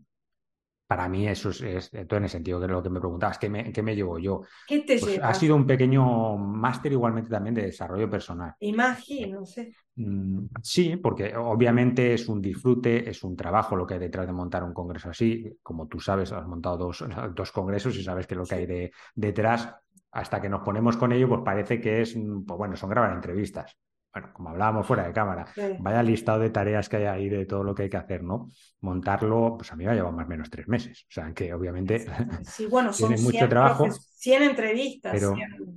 Para 0.94 1.10
mí 1.10 1.28
eso 1.28 1.50
es, 1.50 1.90
todo 2.08 2.18
en 2.18 2.26
el 2.26 2.30
sentido 2.30 2.62
que 2.62 2.68
lo 2.68 2.84
que 2.84 2.90
me 2.92 3.00
preguntabas, 3.00 3.40
¿qué 3.40 3.50
me, 3.50 3.72
qué 3.72 3.82
me 3.82 3.96
llevo 3.96 4.20
yo? 4.20 4.44
¿Qué 4.68 4.82
te 4.82 5.00
pues? 5.00 5.20
Ha 5.20 5.34
sido 5.34 5.56
un 5.56 5.66
pequeño 5.66 6.38
máster 6.38 6.92
igualmente 6.92 7.32
también 7.32 7.56
de 7.56 7.64
desarrollo 7.64 8.08
personal. 8.08 8.54
Imagino, 8.60 9.44
sí. 9.44 9.74
Mm, 9.96 10.46
sí, 10.62 10.98
porque 10.98 11.36
obviamente 11.36 12.14
es 12.14 12.30
un 12.30 12.40
disfrute, 12.40 13.10
es 13.10 13.24
un 13.24 13.36
trabajo 13.36 13.76
lo 13.76 13.88
que 13.88 13.96
hay 13.96 14.00
detrás 14.02 14.28
de 14.28 14.34
montar 14.34 14.64
un 14.64 14.72
congreso 14.72 15.10
así. 15.10 15.58
Como 15.64 15.88
tú 15.88 16.00
sabes, 16.00 16.32
has 16.32 16.46
montado 16.46 16.78
dos, 16.78 17.04
dos 17.34 17.52
congresos 17.52 17.96
y 17.96 18.04
sabes 18.04 18.28
que 18.28 18.36
lo 18.36 18.46
que 18.46 18.54
hay 18.54 18.66
de, 18.68 18.92
detrás, 19.16 19.76
hasta 20.12 20.40
que 20.40 20.48
nos 20.48 20.62
ponemos 20.62 20.96
con 20.96 21.12
ello, 21.12 21.28
pues 21.28 21.42
parece 21.44 21.82
que 21.82 22.02
es, 22.02 22.14
pues 22.14 22.56
bueno, 22.56 22.76
son 22.76 22.92
grabar 22.92 23.14
entrevistas 23.14 23.76
bueno, 24.14 24.30
como 24.32 24.50
hablábamos 24.50 24.86
fuera 24.86 25.08
de 25.08 25.14
cámara, 25.14 25.48
vaya 25.80 26.04
listado 26.04 26.40
de 26.40 26.52
tareas 26.52 26.88
que 26.88 26.98
hay 26.98 27.06
ahí 27.06 27.30
de 27.30 27.46
todo 27.46 27.64
lo 27.64 27.74
que 27.74 27.84
hay 27.84 27.90
que 27.90 27.98
hacer, 27.98 28.24
¿no? 28.24 28.48
Montarlo, 28.82 29.56
pues 29.58 29.72
a 29.72 29.76
mí 29.76 29.86
me 29.86 29.92
ha 29.92 29.96
llevado 29.96 30.16
más 30.16 30.28
o 30.28 30.30
menos 30.30 30.50
tres 30.52 30.68
meses. 30.68 31.06
O 31.10 31.12
sea, 31.12 31.34
que 31.34 31.52
obviamente 31.54 32.06
sí, 32.44 32.68
bueno, 32.68 32.94
son 32.94 33.10
tiene 33.10 33.24
mucho 33.24 33.50
trabajo. 33.50 33.88
100 33.90 34.44
entrevistas, 34.44 35.20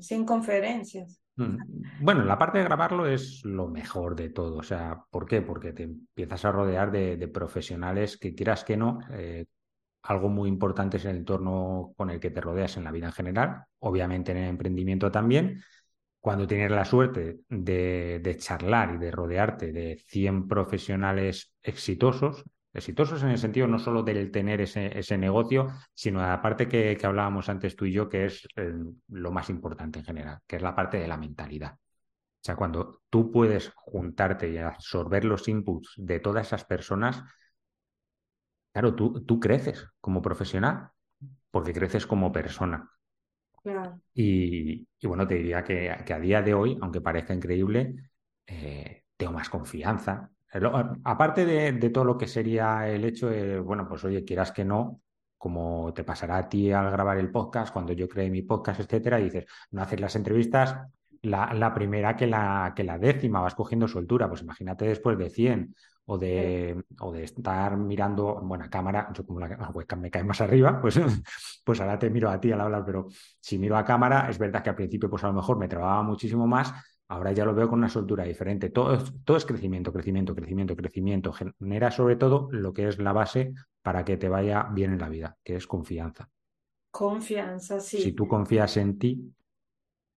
100, 0.01 0.25
conferencias. 0.27 1.19
Mm, 1.37 1.57
bueno, 2.01 2.25
la 2.25 2.39
parte 2.39 2.59
de 2.59 2.65
grabarlo 2.65 3.07
es 3.07 3.43
lo 3.45 3.69
mejor 3.69 4.15
de 4.15 4.29
todo. 4.29 4.59
O 4.59 4.63
sea, 4.63 5.03
¿por 5.11 5.27
qué? 5.27 5.41
Porque 5.41 5.73
te 5.73 5.85
empiezas 5.85 6.45
a 6.45 6.53
rodear 6.53 6.91
de, 6.91 7.29
profesionales 7.29 8.19
que 8.19 8.35
quieras 8.35 8.65
que 8.65 8.77
no. 8.77 8.99
Eh, 9.13 9.47
algo 10.03 10.29
muy 10.29 10.49
importante 10.49 10.99
es 10.99 11.05
el 11.05 11.17
entorno 11.17 11.93
con 11.97 12.11
el 12.11 12.21
que 12.21 12.31
te 12.31 12.41
rodeas 12.41 12.77
en 12.77 12.85
la 12.85 12.93
vida 12.93 13.07
en 13.07 13.13
general, 13.13 13.65
obviamente 13.81 14.33
en 14.33 14.39
el 14.39 14.49
emprendimiento 14.51 15.11
también, 15.11 15.63
cuando 16.27 16.49
tienes 16.49 16.73
la 16.73 16.85
suerte 16.85 17.39
de, 17.49 18.37
charlar 18.37 18.97
y 18.97 18.99
de 18.99 19.13
rodearte 19.13 19.71
de 19.71 20.03
100 20.09 20.49
profesionales 20.49 21.55
exitosos, 21.63 22.43
exitosos 22.73 23.23
en 23.23 23.29
el 23.29 23.39
sentido 23.39 23.69
no 23.69 23.79
solo 23.79 24.03
del 24.03 24.33
tener 24.33 24.61
ese, 24.61 25.19
negocio, 25.19 25.69
sino 25.95 26.21
la 26.21 26.43
parte 26.43 26.67
que, 26.67 26.99
hablábamos 27.01 27.49
antes 27.49 27.77
tú 27.77 27.85
y 27.85 27.93
yo, 27.93 28.09
que 28.09 28.25
es 28.25 28.45
eh, 28.57 28.73
lo 29.07 29.31
más 29.31 29.51
importante 29.51 30.01
en 30.01 30.05
general, 30.05 30.41
que 30.49 30.57
es 30.57 30.63
la 30.63 30.75
parte 30.75 30.99
de 30.99 31.07
la 31.07 31.17
mentalidad. 31.17 31.75
O 31.75 32.43
sea, 32.43 32.57
cuando 32.57 33.03
tú 33.09 33.31
puedes 33.31 33.71
juntarte 33.77 34.51
y 34.51 34.59
absorber 34.59 35.25
los 35.25 35.47
inputs 35.47 35.93
de 35.97 36.19
todas 36.19 36.49
esas 36.49 36.65
personas, 36.65 37.23
claro, 38.73 38.97
tú, 38.97 39.25
tú 39.25 39.39
creces 39.39 39.87
como 40.01 40.23
profesional, 40.23 40.89
porque 41.53 41.73
creces 41.73 42.05
como 42.05 42.33
persona. 42.33 42.91
Y, 44.15 44.87
bueno, 45.03 45.27
te 45.27 45.35
diría 45.35 45.63
que, 45.65 45.91
a 45.91 46.19
día 46.19 46.43
de 46.43 46.55
hoy, 46.55 46.79
aunque 46.81 47.01
parezca 47.01 47.35
increíble, 47.35 47.95
eh, 48.47 49.05
tengo 49.17 49.33
más 49.33 49.49
confianza. 49.49 50.31
aparte 51.05 51.45
de, 51.45 51.91
todo 51.91 52.05
lo 52.05 52.19
que 52.19 52.27
sería 52.27 52.89
el 52.89 53.05
hecho 53.05 53.29
de, 53.29 53.59
bueno, 53.61 53.89
pues 53.89 54.05
oye, 54.05 54.25
quieras 54.25 54.53
que 54.53 54.65
no, 54.65 55.01
como 55.37 55.93
te 55.93 56.05
pasará 56.05 56.39
a 56.39 56.49
ti 56.49 56.73
al 56.73 56.91
grabar 56.91 57.19
el 57.19 57.31
podcast, 57.31 57.73
cuando 57.73 57.93
yo 57.93 58.09
creé 58.09 58.31
mi 58.31 58.43
podcast, 58.43 58.81
etcétera, 58.81 59.21
y 59.21 59.25
dices, 59.25 59.47
no 59.71 59.83
haces 59.83 60.01
las 60.01 60.17
entrevistas, 60.17 60.77
la, 61.23 61.73
primera 61.75 62.17
que 62.17 62.27
la, 62.27 62.73
que 62.75 62.85
la 62.85 62.99
décima, 62.99 63.41
vas 63.41 63.55
cogiendo 63.55 63.89
soltura, 63.89 64.29
pues 64.29 64.43
imagínate 64.43 64.87
después 64.87 65.19
de 65.19 65.31
100 65.31 65.75
o 66.07 66.19
de, 66.19 66.85
o 67.01 67.13
de 67.13 67.25
estar 67.25 67.77
mirando, 67.77 68.41
bueno, 68.43 68.67
cámara, 68.71 69.11
yo 69.13 69.27
como 69.27 69.41
la, 69.41 69.71
webcam 69.71 70.01
me 70.01 70.11
cae 70.11 70.23
más 70.25 70.41
arriba, 70.41 70.81
pues, 70.81 71.01
pues 71.65 71.81
ahora 71.81 71.99
te 71.99 72.11
miro 72.11 72.31
a 72.31 72.41
ti 72.41 72.53
al 72.53 72.61
hablar, 72.61 72.85
pero 72.85 73.09
si 73.41 73.59
miro 73.59 73.77
a 73.77 73.85
cámara, 73.85 74.29
es 74.31 74.39
verdad 74.39 74.63
que 74.63 74.71
al 74.71 74.77
principio 74.77 75.11
pues 75.11 75.25
a 75.25 75.29
lo 75.29 75.35
mejor 75.35 75.59
me 75.59 75.69
trababa 75.69 76.03
muchísimo 76.03 76.47
más, 76.47 76.73
ahora 77.09 77.33
ya 77.33 77.45
lo 77.45 77.55
veo 77.55 77.69
con 77.69 77.81
una 77.81 77.89
soltura 77.89 78.25
diferente. 78.25 78.71
Todo, 78.71 78.99
todo 79.25 79.37
es 79.37 79.45
crecimiento, 79.45 79.93
crecimiento, 79.93 80.35
crecimiento, 80.35 80.77
crecimiento. 80.77 81.33
Genera 81.33 81.91
sobre 81.91 82.17
todo 82.17 82.49
lo 82.51 82.73
que 82.73 82.89
es 82.89 82.99
la 82.99 83.13
base 83.13 83.55
para 83.83 84.05
que 84.05 84.17
te 84.17 84.29
vaya 84.29 84.69
bien 84.73 84.93
en 84.93 84.99
la 84.99 85.09
vida, 85.09 85.37
que 85.43 85.57
es 85.57 85.67
confianza. 85.67 86.29
Confianza, 86.91 87.79
sí. 87.81 87.99
Si 87.99 88.13
tú 88.13 88.27
confías 88.27 88.77
en 88.79 88.99
ti, 88.99 89.35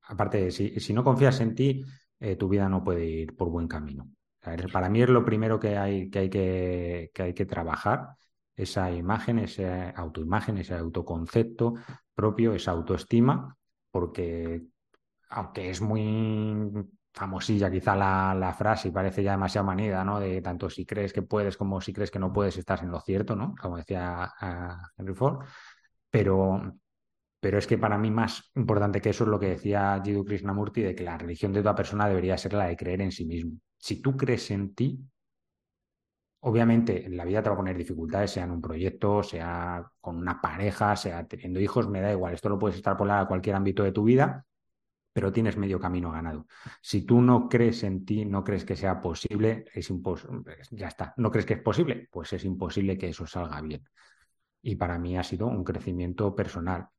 aparte, 0.10 0.52
si, 0.52 0.80
si 0.80 0.94
no 0.94 1.04
confías 1.04 1.40
en 1.40 1.56
ti, 1.56 1.86
eh, 2.20 2.36
tu 2.36 2.50
vida 2.50 2.68
no 2.68 2.84
puede 2.84 3.06
ir 3.06 3.36
por 3.36 3.50
buen 3.50 3.68
camino. 3.68 4.10
Para 4.74 4.90
mí 4.90 5.02
es 5.02 5.10
lo 5.10 5.24
primero 5.24 5.60
que 5.60 5.78
hay 5.78 6.10
que, 6.10 6.20
hay 6.20 6.30
que, 6.30 7.12
hay 7.18 7.34
que 7.34 7.46
trabajar, 7.46 8.16
esa 8.56 8.92
imagen, 8.92 9.40
esa 9.40 9.92
autoimagen, 9.92 10.58
ese 10.58 10.76
autoconcepto 10.76 11.76
propio, 12.14 12.54
esa 12.54 12.72
autoestima, 12.72 13.56
porque 13.92 14.64
aunque 15.30 15.70
es 15.70 15.82
muy 15.82 16.72
famosilla 17.14 17.70
quizá 17.72 17.96
la, 17.96 18.56
frase 18.58 18.90
y 18.90 18.92
parece 18.92 19.24
ya 19.24 19.32
demasiado 19.32 19.68
manida, 19.68 20.04
¿no? 20.04 20.20
De 20.20 20.42
tanto 20.42 20.70
si 20.70 20.86
crees 20.86 21.14
que 21.14 21.22
puedes 21.22 21.58
como 21.58 21.82
si 21.82 21.94
crees 21.94 22.12
que 22.12 22.20
no 22.20 22.34
puedes, 22.34 22.58
estás 22.58 22.82
en 22.82 22.92
lo 22.92 23.00
cierto, 23.02 23.36
¿no? 23.36 23.56
Como 23.62 23.78
decía 23.78 24.32
Henry 24.98 25.14
Ford. 25.16 25.46
Pero, 26.10 26.74
pero 27.40 27.58
es 27.58 27.68
que 27.68 27.78
para 27.78 27.98
mí 27.98 28.12
más 28.12 28.52
importante 28.56 29.02
que 29.02 29.10
eso 29.12 29.24
es 29.24 29.30
lo 29.30 29.40
que 29.40 29.50
decía 29.50 30.02
Jiddu 30.04 30.26
Krishnamurti, 30.26 30.82
de 30.82 30.96
que 30.96 31.04
la 31.04 31.18
religión 31.18 31.54
de 31.54 31.62
toda 31.62 31.76
persona 31.76 32.08
debería 32.08 32.38
ser 32.38 32.54
la 32.54 32.68
de 32.68 32.76
creer 32.76 33.02
en 33.02 33.12
sí 33.12 33.26
mismo. 33.26 33.58
Si 33.78 34.02
tú 34.02 34.18
crees 34.18 34.52
en 34.52 34.76
ti, 34.76 35.00
obviamente 36.42 37.06
en 37.06 37.16
la 37.16 37.26
vida 37.26 37.42
te 37.42 37.50
va 37.50 37.56
a 37.56 37.58
poner 37.58 37.78
dificultades, 37.78 38.32
sea 38.32 38.44
en 38.44 38.52
un 38.52 38.62
proyecto, 38.62 39.24
sea 39.24 39.90
con 40.02 40.18
una 40.18 40.42
pareja, 40.42 40.96
sea 40.96 41.26
teniendo 41.28 41.60
hijos, 41.60 41.88
me 41.88 42.02
da 42.02 42.12
igual. 42.12 42.34
Esto 42.34 42.50
lo 42.50 42.60
puedes 42.60 42.78
extrapolar 42.78 43.22
a 43.24 43.28
cualquier 43.28 43.56
ámbito 43.56 43.84
de 43.84 43.94
tu 43.94 44.04
vida, 44.04 44.46
pero 45.14 45.32
tienes 45.32 45.58
medio 45.58 45.80
camino 45.80 46.12
ganado. 46.12 46.46
Si 46.82 47.06
tú 47.06 47.22
no 47.22 47.48
crees 47.48 47.84
en 47.84 48.06
ti, 48.06 48.26
no 48.26 48.44
crees 48.44 48.66
que 48.66 48.76
sea 48.76 49.00
posible, 49.02 49.66
es 49.74 49.90
imposible, 49.90 50.58
ya 50.72 50.88
está. 50.88 51.14
¿No 51.18 51.32
crees 51.32 51.46
que 51.46 51.54
es 51.56 51.62
posible? 51.62 52.08
Pues 52.12 52.34
es 52.34 52.44
imposible 52.44 52.98
que 52.98 53.10
eso 53.10 53.26
salga 53.26 53.62
bien. 53.62 53.84
Y 54.62 54.76
para 54.76 55.00
mí 55.00 55.18
ha 55.18 55.24
sido 55.24 55.48
un 55.48 55.64
crecimiento 55.64 56.36
personal 56.36 56.90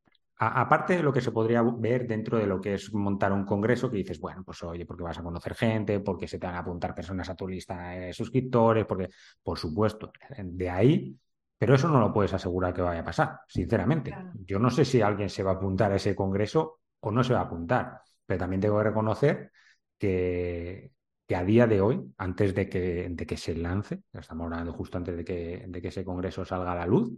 aparte 0.42 0.97
de 0.97 1.02
lo 1.02 1.12
que 1.12 1.20
se 1.20 1.32
podría 1.32 1.62
ver 1.62 2.06
dentro 2.06 2.38
de 2.38 2.47
lo 2.47 2.61
que 2.61 2.75
es 2.75 2.94
montar 2.94 3.30
un 3.30 3.44
congreso, 3.44 3.90
que 3.90 3.99
dices, 3.99 4.18
bueno, 4.18 4.42
pues 4.42 4.62
oye, 4.62 4.87
porque 4.87 5.02
vas 5.02 5.18
a 5.18 5.23
conocer 5.23 5.54
gente, 5.54 6.00
porque 6.00 6.26
se 6.26 6.38
te 6.38 6.47
van 6.47 6.56
a 6.56 6.61
apuntar 6.61 6.94
personas 6.94 7.28
a 7.28 7.35
tu 7.35 7.47
lista 7.47 7.90
de 7.90 8.12
suscriptores, 8.14 8.87
porque, 8.87 9.09
por 9.42 9.59
supuesto, 9.59 10.11
de 10.38 10.70
ahí, 10.70 11.14
pero 11.59 11.75
eso 11.75 11.88
no 11.88 12.00
lo 12.00 12.11
puedes 12.11 12.32
asegurar 12.32 12.73
que 12.73 12.80
vaya 12.80 13.00
a 13.00 13.04
pasar, 13.04 13.40
sinceramente. 13.47 14.16
Yo 14.47 14.59
no 14.59 14.70
sé 14.70 14.87
si 14.87 15.02
alguien 15.02 15.28
se 15.28 15.42
va 15.42 15.50
a 15.50 15.54
apuntar 15.54 15.92
a 15.92 15.97
ese 15.97 16.14
congreso 16.14 16.80
o 17.00 17.11
no 17.11 17.23
se 17.23 17.35
va 17.35 17.40
a 17.40 17.42
apuntar, 17.42 18.00
pero 18.25 18.38
también 18.38 18.62
tengo 18.62 18.78
que 18.78 18.85
reconocer 18.85 19.52
que, 19.99 20.90
que 21.26 21.37
a 21.37 21.44
día 21.44 21.66
de 21.66 21.82
hoy, 21.82 22.14
antes 22.16 22.54
de 22.54 22.66
que, 22.66 23.09
de 23.11 23.26
que 23.26 23.37
se 23.37 23.54
lance, 23.54 24.04
estamos 24.11 24.44
hablando 24.44 24.73
justo 24.73 24.97
antes 24.97 25.18
de 25.18 25.25
que, 25.25 25.66
de 25.68 25.82
que 25.82 25.88
ese 25.88 26.02
congreso 26.02 26.47
salga 26.47 26.73
a 26.73 26.76
la 26.76 26.87
luz, 26.87 27.12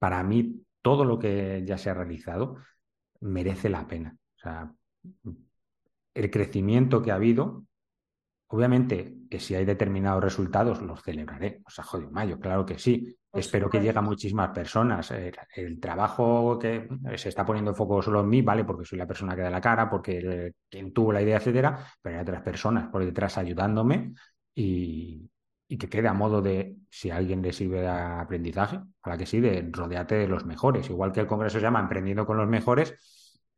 para 0.00 0.22
mí 0.24 0.64
todo 0.88 1.04
lo 1.04 1.18
que 1.18 1.62
ya 1.66 1.76
se 1.76 1.90
ha 1.90 1.94
realizado 1.94 2.56
merece 3.20 3.68
la 3.68 3.86
pena. 3.86 4.16
O 4.36 4.40
sea, 4.40 4.72
el 6.14 6.30
crecimiento 6.30 7.02
que 7.02 7.10
ha 7.10 7.16
habido, 7.16 7.66
obviamente 8.46 9.18
que 9.28 9.38
si 9.38 9.54
hay 9.54 9.66
determinados 9.66 10.24
resultados 10.24 10.80
los 10.80 11.02
celebraré. 11.02 11.60
O 11.66 11.68
sea, 11.68 11.84
joder, 11.84 12.10
mayo, 12.10 12.40
claro 12.40 12.64
que 12.64 12.78
sí. 12.78 13.14
Espero 13.30 13.68
que 13.68 13.80
lleguen 13.80 14.02
muchísimas 14.02 14.48
personas. 14.48 15.12
El, 15.54 15.78
trabajo 15.78 16.58
que 16.58 16.88
se 17.16 17.28
está 17.28 17.44
poniendo 17.44 17.74
foco 17.74 18.00
solo 18.00 18.20
en 18.22 18.30
mí, 18.30 18.40
¿vale? 18.40 18.64
Porque 18.64 18.86
soy 18.86 18.96
la 18.96 19.06
persona 19.06 19.36
que 19.36 19.42
da 19.42 19.50
la 19.50 19.60
cara, 19.60 19.90
porque 19.90 20.54
quien 20.70 20.94
tuvo 20.94 21.12
la 21.12 21.20
idea, 21.20 21.36
etcétera, 21.36 21.84
pero 22.00 22.16
hay 22.16 22.22
otras 22.22 22.40
personas 22.40 22.88
por 22.88 23.04
detrás 23.04 23.36
ayudándome 23.36 24.14
y, 24.54 25.28
y 25.68 25.76
que 25.76 25.88
quede 25.88 26.08
a 26.08 26.14
modo 26.14 26.40
de, 26.40 26.76
si 26.90 27.10
a 27.10 27.16
alguien 27.16 27.42
le 27.42 27.52
sirve 27.52 27.82
de 27.82 27.88
aprendizaje, 27.88 28.80
para 29.02 29.18
que 29.18 29.26
sí, 29.26 29.38
de 29.40 29.68
rodearte 29.70 30.14
de 30.14 30.26
los 30.26 30.46
mejores. 30.46 30.88
Igual 30.88 31.12
que 31.12 31.20
el 31.20 31.26
Congreso 31.26 31.58
se 31.58 31.62
llama 31.62 31.80
Emprendiendo 31.80 32.24
con 32.24 32.38
los 32.38 32.48
mejores, 32.48 32.94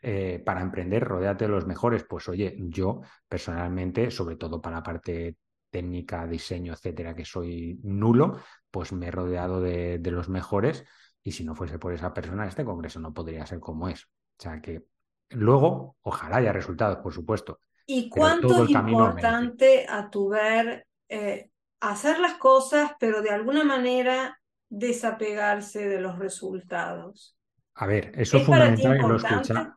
eh, 0.02 0.42
para 0.44 0.62
emprender, 0.62 1.04
rodeate 1.04 1.44
de 1.44 1.50
los 1.50 1.66
mejores. 1.66 2.04
Pues 2.04 2.28
oye, 2.28 2.56
yo 2.58 3.02
personalmente, 3.28 4.10
sobre 4.10 4.36
todo 4.36 4.60
para 4.60 4.76
la 4.76 4.82
parte 4.82 5.36
técnica, 5.70 6.26
diseño, 6.26 6.72
etcétera, 6.72 7.14
que 7.14 7.24
soy 7.24 7.78
nulo, 7.84 8.40
pues 8.70 8.92
me 8.92 9.06
he 9.06 9.10
rodeado 9.10 9.60
de, 9.60 10.00
los 10.04 10.28
mejores 10.28 10.84
y 11.22 11.32
si 11.32 11.44
no 11.44 11.54
fuese 11.54 11.78
por 11.78 11.92
esa 11.92 12.12
persona, 12.12 12.48
este 12.48 12.64
Congreso 12.64 12.98
no 12.98 13.14
podría 13.14 13.46
ser 13.46 13.60
como 13.60 13.88
es. 13.88 14.04
O 14.04 14.42
sea 14.42 14.60
que 14.60 14.82
luego, 15.28 15.96
ojalá 16.02 16.38
haya 16.38 16.52
resultados, 16.52 16.98
por 16.98 17.12
supuesto. 17.12 17.60
¿Y 17.86 18.08
cuánto 18.08 18.64
es 18.64 18.70
importante 18.70 19.86
a 19.88 20.10
tu 20.10 20.28
ver 20.30 20.86
eh, 21.08 21.50
hacer 21.80 22.20
las 22.20 22.34
cosas, 22.34 22.92
pero 23.00 23.22
de 23.22 23.30
alguna 23.30 23.64
manera 23.64 24.40
desapegarse 24.68 25.88
de 25.88 26.00
los 26.00 26.18
resultados. 26.18 27.36
A 27.74 27.86
ver, 27.86 28.12
eso 28.14 28.36
es 28.36 28.44
fundamental 28.44 28.98
lo 28.98 29.16
escucha. 29.16 29.76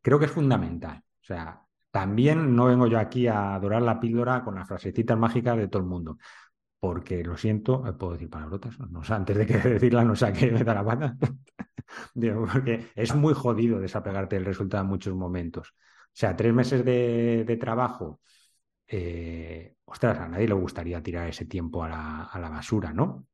Creo 0.00 0.18
que 0.18 0.26
es 0.26 0.30
fundamental. 0.30 0.98
O 0.98 1.24
sea, 1.24 1.62
también 1.90 2.54
no 2.54 2.66
vengo 2.66 2.86
yo 2.86 2.98
aquí 2.98 3.26
a 3.26 3.54
adorar 3.54 3.82
la 3.82 3.98
píldora 3.98 4.44
con 4.44 4.54
las 4.54 4.68
frasecitas 4.68 5.18
mágicas 5.18 5.56
de 5.56 5.68
todo 5.68 5.82
el 5.82 5.88
mundo. 5.88 6.18
Porque 6.78 7.24
lo 7.24 7.36
siento, 7.38 7.86
eh, 7.86 7.94
puedo 7.94 8.12
decir 8.12 8.28
palabrotas, 8.28 8.78
no, 8.78 9.00
antes 9.08 9.36
de 9.36 9.46
que 9.46 9.56
decirla 9.68 10.04
no 10.04 10.14
saque 10.14 10.50
me 10.52 10.62
da 10.62 10.74
la 10.74 10.84
pata. 10.84 11.16
porque 12.52 12.90
es 12.94 13.14
muy 13.14 13.32
jodido 13.32 13.80
desapegarte 13.80 14.36
del 14.36 14.44
resultado 14.44 14.82
en 14.82 14.90
muchos 14.90 15.14
momentos. 15.14 15.70
O 15.70 16.16
sea, 16.16 16.36
tres 16.36 16.52
meses 16.52 16.84
de 16.84 17.56
trabajo 17.58 18.20
eh, 18.86 19.76
ostras, 19.84 20.18
a 20.18 20.28
nadie 20.28 20.48
le 20.48 20.54
gustaría 20.54 21.02
tirar 21.02 21.28
ese 21.28 21.46
tiempo 21.46 21.84
a 21.84 21.88
la, 21.88 22.48
basura, 22.48 22.92
¿no? 22.92 23.26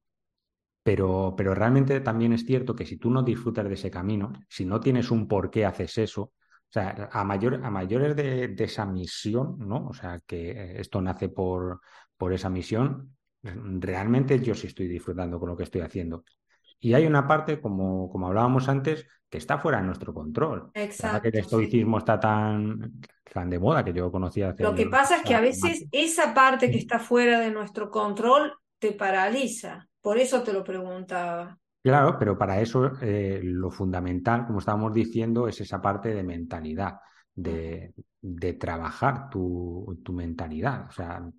Pero, 0.82 1.34
pero 1.36 1.54
realmente 1.54 2.00
también 2.00 2.32
es 2.32 2.44
cierto 2.46 2.74
que 2.74 2.86
si 2.86 2.96
tú 2.96 3.10
no 3.10 3.22
disfrutas 3.22 3.68
de 3.68 3.74
ese 3.74 3.90
camino, 3.90 4.32
si 4.48 4.64
no 4.64 4.80
tienes 4.80 5.10
un 5.10 5.28
por 5.28 5.50
qué 5.50 5.66
haces 5.66 5.98
eso, 5.98 6.22
o 6.22 6.72
sea, 6.72 7.10
a, 7.12 7.24
mayor, 7.24 7.60
a 7.64 7.70
mayores 7.70 8.16
de, 8.16 8.54
esa 8.58 8.86
misión, 8.86 9.56
¿no? 9.58 9.88
O 9.88 9.92
sea, 9.92 10.20
que 10.26 10.80
esto 10.80 11.02
nace 11.02 11.28
por, 11.28 11.80
por 12.16 12.32
esa 12.32 12.48
misión, 12.48 13.16
realmente 13.42 14.40
yo 14.40 14.54
sí 14.54 14.68
estoy 14.68 14.88
disfrutando 14.88 15.38
con 15.38 15.48
lo 15.48 15.56
que 15.56 15.64
estoy 15.64 15.82
haciendo. 15.82 16.24
Y 16.78 16.94
hay 16.94 17.06
una 17.06 17.26
parte, 17.26 17.60
como, 17.60 18.08
como 18.10 18.28
hablábamos 18.28 18.68
antes, 18.68 19.06
que 19.30 19.38
está 19.38 19.58
fuera 19.58 19.78
de 19.78 19.86
nuestro 19.86 20.12
control. 20.12 20.70
Exacto. 20.74 21.22
Que 21.22 21.28
el 21.28 21.38
estoicismo 21.38 21.98
está 21.98 22.18
tan, 22.18 23.00
tan 23.32 23.48
de 23.48 23.60
moda 23.60 23.84
que 23.84 23.92
yo 23.92 24.10
conocía 24.10 24.50
hace 24.50 24.64
Lo 24.64 24.74
que 24.74 24.86
pasa 24.86 25.18
es 25.18 25.22
que 25.22 25.36
a 25.36 25.40
veces 25.40 25.86
esa 25.92 26.34
parte 26.34 26.70
que 26.70 26.78
está 26.78 26.98
fuera 26.98 27.38
de 27.38 27.52
nuestro 27.52 27.90
control 27.90 28.52
te 28.78 28.92
paraliza. 28.92 29.88
Por 30.00 30.18
eso 30.18 30.42
te 30.42 30.52
lo 30.52 30.64
preguntaba. 30.64 31.56
Claro, 31.82 32.18
pero 32.18 32.36
para 32.36 32.60
eso 32.60 32.92
eh, 33.00 33.40
lo 33.42 33.70
fundamental, 33.70 34.46
como 34.46 34.58
estábamos 34.58 34.92
diciendo, 34.92 35.46
es 35.46 35.60
esa 35.60 35.80
parte 35.80 36.12
de 36.12 36.24
mentalidad, 36.24 36.98
de, 37.34 37.94
de 38.20 38.52
trabajar 38.54 39.30
tu, 39.30 40.00
tu, 40.04 40.12
mentalidad. 40.12 40.88
O 40.88 40.92
sea, 40.92 41.30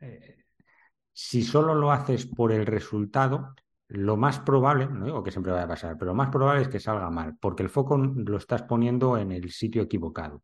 eh, 0.00 0.44
si 1.12 1.42
solo 1.42 1.74
lo 1.74 1.90
haces 1.90 2.26
por 2.26 2.52
el 2.52 2.66
resultado, 2.66 3.54
lo 3.90 4.16
más 4.16 4.40
probable, 4.40 4.86
no 4.86 5.04
digo 5.04 5.22
que 5.22 5.30
siempre 5.30 5.52
vaya 5.52 5.64
a 5.64 5.68
pasar, 5.68 5.96
pero 5.98 6.12
lo 6.12 6.14
más 6.14 6.30
probable 6.30 6.62
es 6.62 6.68
que 6.68 6.80
salga 6.80 7.10
mal, 7.10 7.36
porque 7.40 7.62
el 7.62 7.68
foco 7.68 7.98
lo 7.98 8.36
estás 8.36 8.62
poniendo 8.62 9.18
en 9.18 9.32
el 9.32 9.50
sitio 9.50 9.82
equivocado. 9.82 10.42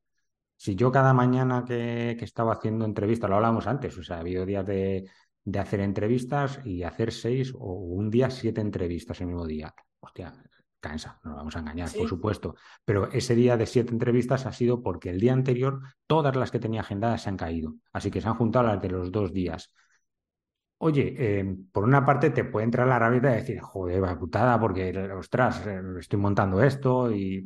Si 0.56 0.74
yo 0.74 0.90
cada 0.90 1.12
mañana 1.12 1.64
que, 1.64 2.16
que 2.18 2.24
estaba 2.24 2.54
haciendo 2.54 2.84
entrevistas, 2.84 3.28
lo 3.30 3.36
hablábamos 3.36 3.66
antes, 3.66 3.96
o 3.98 4.02
sea, 4.02 4.16
ha 4.16 4.20
habido 4.20 4.46
días 4.46 4.66
de, 4.66 5.08
de 5.44 5.58
hacer 5.58 5.80
entrevistas 5.80 6.60
y 6.64 6.82
hacer 6.82 7.12
seis 7.12 7.52
o 7.56 7.72
un 7.72 8.10
día 8.10 8.30
siete 8.30 8.60
entrevistas 8.60 9.20
el 9.20 9.28
mismo 9.28 9.46
día. 9.46 9.72
Hostia, 10.00 10.34
cansa, 10.80 11.20
no 11.22 11.30
nos 11.30 11.38
vamos 11.38 11.56
a 11.56 11.60
engañar, 11.60 11.88
por 11.96 12.08
supuesto. 12.08 12.56
Pero 12.84 13.10
ese 13.12 13.34
día 13.34 13.56
de 13.56 13.66
siete 13.66 13.92
entrevistas 13.92 14.46
ha 14.46 14.52
sido 14.52 14.82
porque 14.82 15.10
el 15.10 15.20
día 15.20 15.32
anterior 15.32 15.80
todas 16.06 16.34
las 16.34 16.50
que 16.50 16.58
tenía 16.58 16.80
agendadas 16.80 17.22
se 17.22 17.28
han 17.28 17.36
caído. 17.36 17.74
Así 17.92 18.10
que 18.10 18.20
se 18.20 18.28
han 18.28 18.34
juntado 18.34 18.66
las 18.66 18.82
de 18.82 18.88
los 18.88 19.12
dos 19.12 19.32
días. 19.32 19.72
Oye, 20.78 21.14
eh, 21.18 21.56
por 21.72 21.84
una 21.84 22.04
parte 22.04 22.30
te 22.30 22.44
puede 22.44 22.64
entrar 22.64 22.86
la 22.86 22.98
rabia 22.98 23.20
de 23.20 23.36
decir, 23.36 23.60
joder, 23.60 24.02
va 24.02 24.18
putada, 24.18 24.60
porque, 24.60 24.96
ostras, 25.12 25.66
eh, 25.66 25.80
estoy 25.98 26.18
montando 26.18 26.62
esto 26.62 27.10
y 27.10 27.42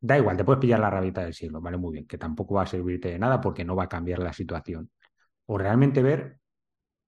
da 0.00 0.18
igual, 0.18 0.36
te 0.36 0.44
puedes 0.44 0.60
pillar 0.60 0.78
la 0.80 0.90
rabita 0.90 1.22
del 1.22 1.34
cielo, 1.34 1.60
vale, 1.60 1.78
muy 1.78 1.92
bien, 1.92 2.06
que 2.06 2.18
tampoco 2.18 2.54
va 2.56 2.62
a 2.62 2.66
servirte 2.66 3.08
de 3.10 3.18
nada 3.18 3.40
porque 3.40 3.64
no 3.64 3.74
va 3.74 3.84
a 3.84 3.88
cambiar 3.88 4.18
la 4.18 4.32
situación. 4.32 4.90
O 5.46 5.56
realmente 5.56 6.02
ver 6.02 6.38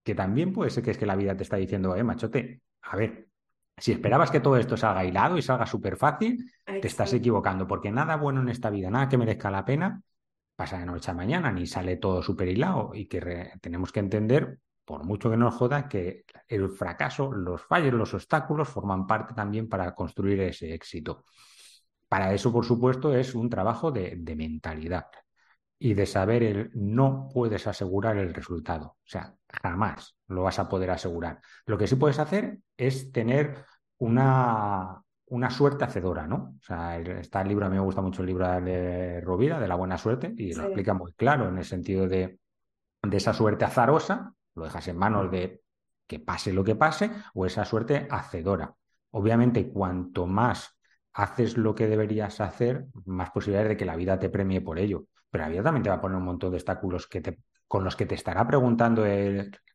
que 0.02 0.14
también 0.14 0.52
puede 0.52 0.70
ser 0.70 0.82
que 0.82 0.92
es 0.92 0.98
que 0.98 1.06
la 1.06 1.16
vida 1.16 1.36
te 1.36 1.42
está 1.42 1.56
diciendo, 1.56 1.94
eh, 1.96 2.02
machote, 2.02 2.62
a 2.82 2.96
ver, 2.96 3.28
si 3.76 3.92
esperabas 3.92 4.30
que 4.30 4.40
todo 4.40 4.56
esto 4.56 4.76
salga 4.76 5.04
hilado 5.04 5.36
y 5.36 5.42
salga 5.42 5.66
súper 5.66 5.96
fácil, 5.96 6.50
te 6.64 6.86
estás 6.86 7.12
equivocando, 7.12 7.66
porque 7.66 7.90
nada 7.92 8.16
bueno 8.16 8.40
en 8.40 8.48
esta 8.48 8.70
vida, 8.70 8.90
nada 8.90 9.08
que 9.08 9.18
merezca 9.18 9.50
la 9.50 9.64
pena, 9.64 10.02
pasa 10.56 10.78
de 10.78 10.86
noche 10.86 11.10
a 11.10 11.14
mañana, 11.14 11.52
ni 11.52 11.66
sale 11.66 11.96
todo 11.96 12.22
súper 12.22 12.48
hilado 12.48 12.92
y 12.94 13.06
que 13.06 13.52
tenemos 13.60 13.92
que 13.92 14.00
entender, 14.00 14.58
por 14.84 15.04
mucho 15.04 15.30
que 15.30 15.36
nos 15.36 15.54
joda, 15.54 15.88
que 15.88 16.24
el 16.48 16.70
fracaso, 16.70 17.32
los 17.32 17.62
fallos, 17.62 17.94
los 17.94 18.14
obstáculos 18.14 18.68
forman 18.68 19.06
parte 19.06 19.34
también 19.34 19.68
para 19.68 19.94
construir 19.94 20.40
ese 20.40 20.74
éxito. 20.74 21.24
Para 22.08 22.34
eso, 22.34 22.52
por 22.52 22.64
supuesto, 22.64 23.14
es 23.14 23.34
un 23.34 23.48
trabajo 23.48 23.90
de, 23.90 24.14
de 24.18 24.36
mentalidad 24.36 25.06
y 25.78 25.94
de 25.94 26.06
saber 26.06 26.42
el 26.42 26.70
no 26.74 27.28
puedes 27.32 27.66
asegurar 27.66 28.16
el 28.16 28.32
resultado. 28.34 28.86
O 28.86 29.06
sea, 29.06 29.34
jamás 29.48 30.16
lo 30.28 30.42
vas 30.42 30.58
a 30.58 30.68
poder 30.68 30.90
asegurar. 30.90 31.40
Lo 31.66 31.76
que 31.76 31.86
sí 31.86 31.96
puedes 31.96 32.18
hacer 32.18 32.60
es 32.76 33.10
tener 33.10 33.64
una, 33.98 35.02
una 35.26 35.50
suerte 35.50 35.84
hacedora, 35.84 36.26
¿no? 36.26 36.54
O 36.60 36.62
sea, 36.62 36.98
está 36.98 37.40
el 37.40 37.48
libro, 37.48 37.66
a 37.66 37.68
mí 37.70 37.76
me 37.76 37.82
gusta 37.82 38.02
mucho 38.02 38.22
el 38.22 38.28
libro 38.28 38.46
de 38.60 39.20
Rovira, 39.22 39.58
de 39.58 39.66
la 39.66 39.74
buena 39.74 39.96
suerte, 39.96 40.34
y 40.36 40.52
lo 40.54 40.64
explica 40.64 40.92
muy 40.94 41.14
claro 41.14 41.48
en 41.48 41.58
el 41.58 41.64
sentido 41.64 42.06
de, 42.06 42.38
de 43.02 43.16
esa 43.16 43.32
suerte 43.32 43.64
azarosa, 43.64 44.34
lo 44.54 44.64
dejas 44.64 44.88
en 44.88 44.96
manos 44.96 45.30
de 45.30 45.62
que 46.06 46.18
pase 46.18 46.52
lo 46.52 46.64
que 46.64 46.74
pase, 46.74 47.10
o 47.34 47.46
esa 47.46 47.64
suerte 47.64 48.06
hacedora. 48.10 48.74
Obviamente, 49.10 49.68
cuanto 49.68 50.26
más 50.26 50.78
haces 51.12 51.56
lo 51.56 51.74
que 51.74 51.86
deberías 51.86 52.40
hacer, 52.40 52.86
más 53.04 53.30
posibilidades 53.30 53.70
de 53.70 53.76
que 53.76 53.84
la 53.84 53.96
vida 53.96 54.18
te 54.18 54.30
premie 54.30 54.60
por 54.60 54.78
ello 54.78 55.06
pero 55.32 55.44
la 55.44 55.50
vida 55.50 55.62
también 55.62 55.82
te 55.82 55.88
va 55.88 55.96
a 55.96 56.00
poner 56.00 56.18
un 56.18 56.24
montón 56.24 56.50
de 56.50 56.56
obstáculos 56.56 57.08
que 57.08 57.22
te, 57.22 57.38
con 57.66 57.82
los 57.82 57.96
que 57.96 58.04
te 58.04 58.14
estará 58.14 58.46
preguntando 58.46 59.02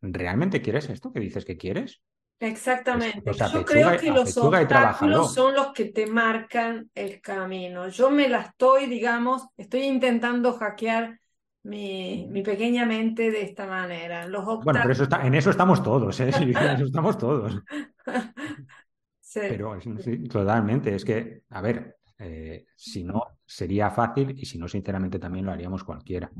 ¿realmente 0.02 0.62
quieres 0.62 0.88
esto 0.90 1.12
que 1.12 1.20
dices 1.20 1.46
que 1.46 1.58
quieres? 1.58 2.00
Exactamente. 2.40 3.24
Yo 3.52 3.66
creo 3.66 3.98
que 3.98 4.12
los 4.12 4.38
obstáculos 4.38 5.34
son 5.34 5.56
los 5.56 5.74
que 5.74 5.86
te 5.86 6.06
marcan 6.06 6.92
el 6.94 7.20
camino. 7.20 7.88
Yo 7.88 8.12
me 8.12 8.30
la 8.30 8.42
estoy, 8.42 8.86
digamos, 8.86 9.48
estoy 9.58 9.82
intentando 9.82 10.54
hackear 10.54 11.20
mi, 11.68 12.28
mi 12.30 12.42
pequeña 12.42 12.86
mente 12.86 13.30
de 13.30 13.42
esta 13.42 13.68
manera. 13.68 14.26
Los 14.28 14.46
Bueno, 14.46 14.80
pero 14.82 14.92
eso 14.92 15.04
está, 15.04 15.26
en 15.26 15.36
eso 15.36 15.50
estamos 15.50 15.84
todos, 15.84 16.20
¿eh? 16.20 16.30
en 16.40 16.56
eso 16.56 16.86
estamos 16.86 17.18
todos. 17.18 17.62
sí. 19.20 19.40
Pero 19.42 19.80
sí, 19.82 20.24
totalmente. 20.28 20.96
Es 20.96 21.04
que, 21.04 21.44
a 21.50 21.62
ver, 21.62 21.98
eh, 22.20 22.68
si 22.76 23.04
no, 23.04 23.40
sería 23.46 23.92
fácil 23.92 24.34
y 24.38 24.46
si 24.46 24.58
no, 24.58 24.68
sinceramente, 24.68 25.20
también 25.20 25.46
lo 25.46 25.52
haríamos 25.52 25.84
cualquiera. 25.84 26.32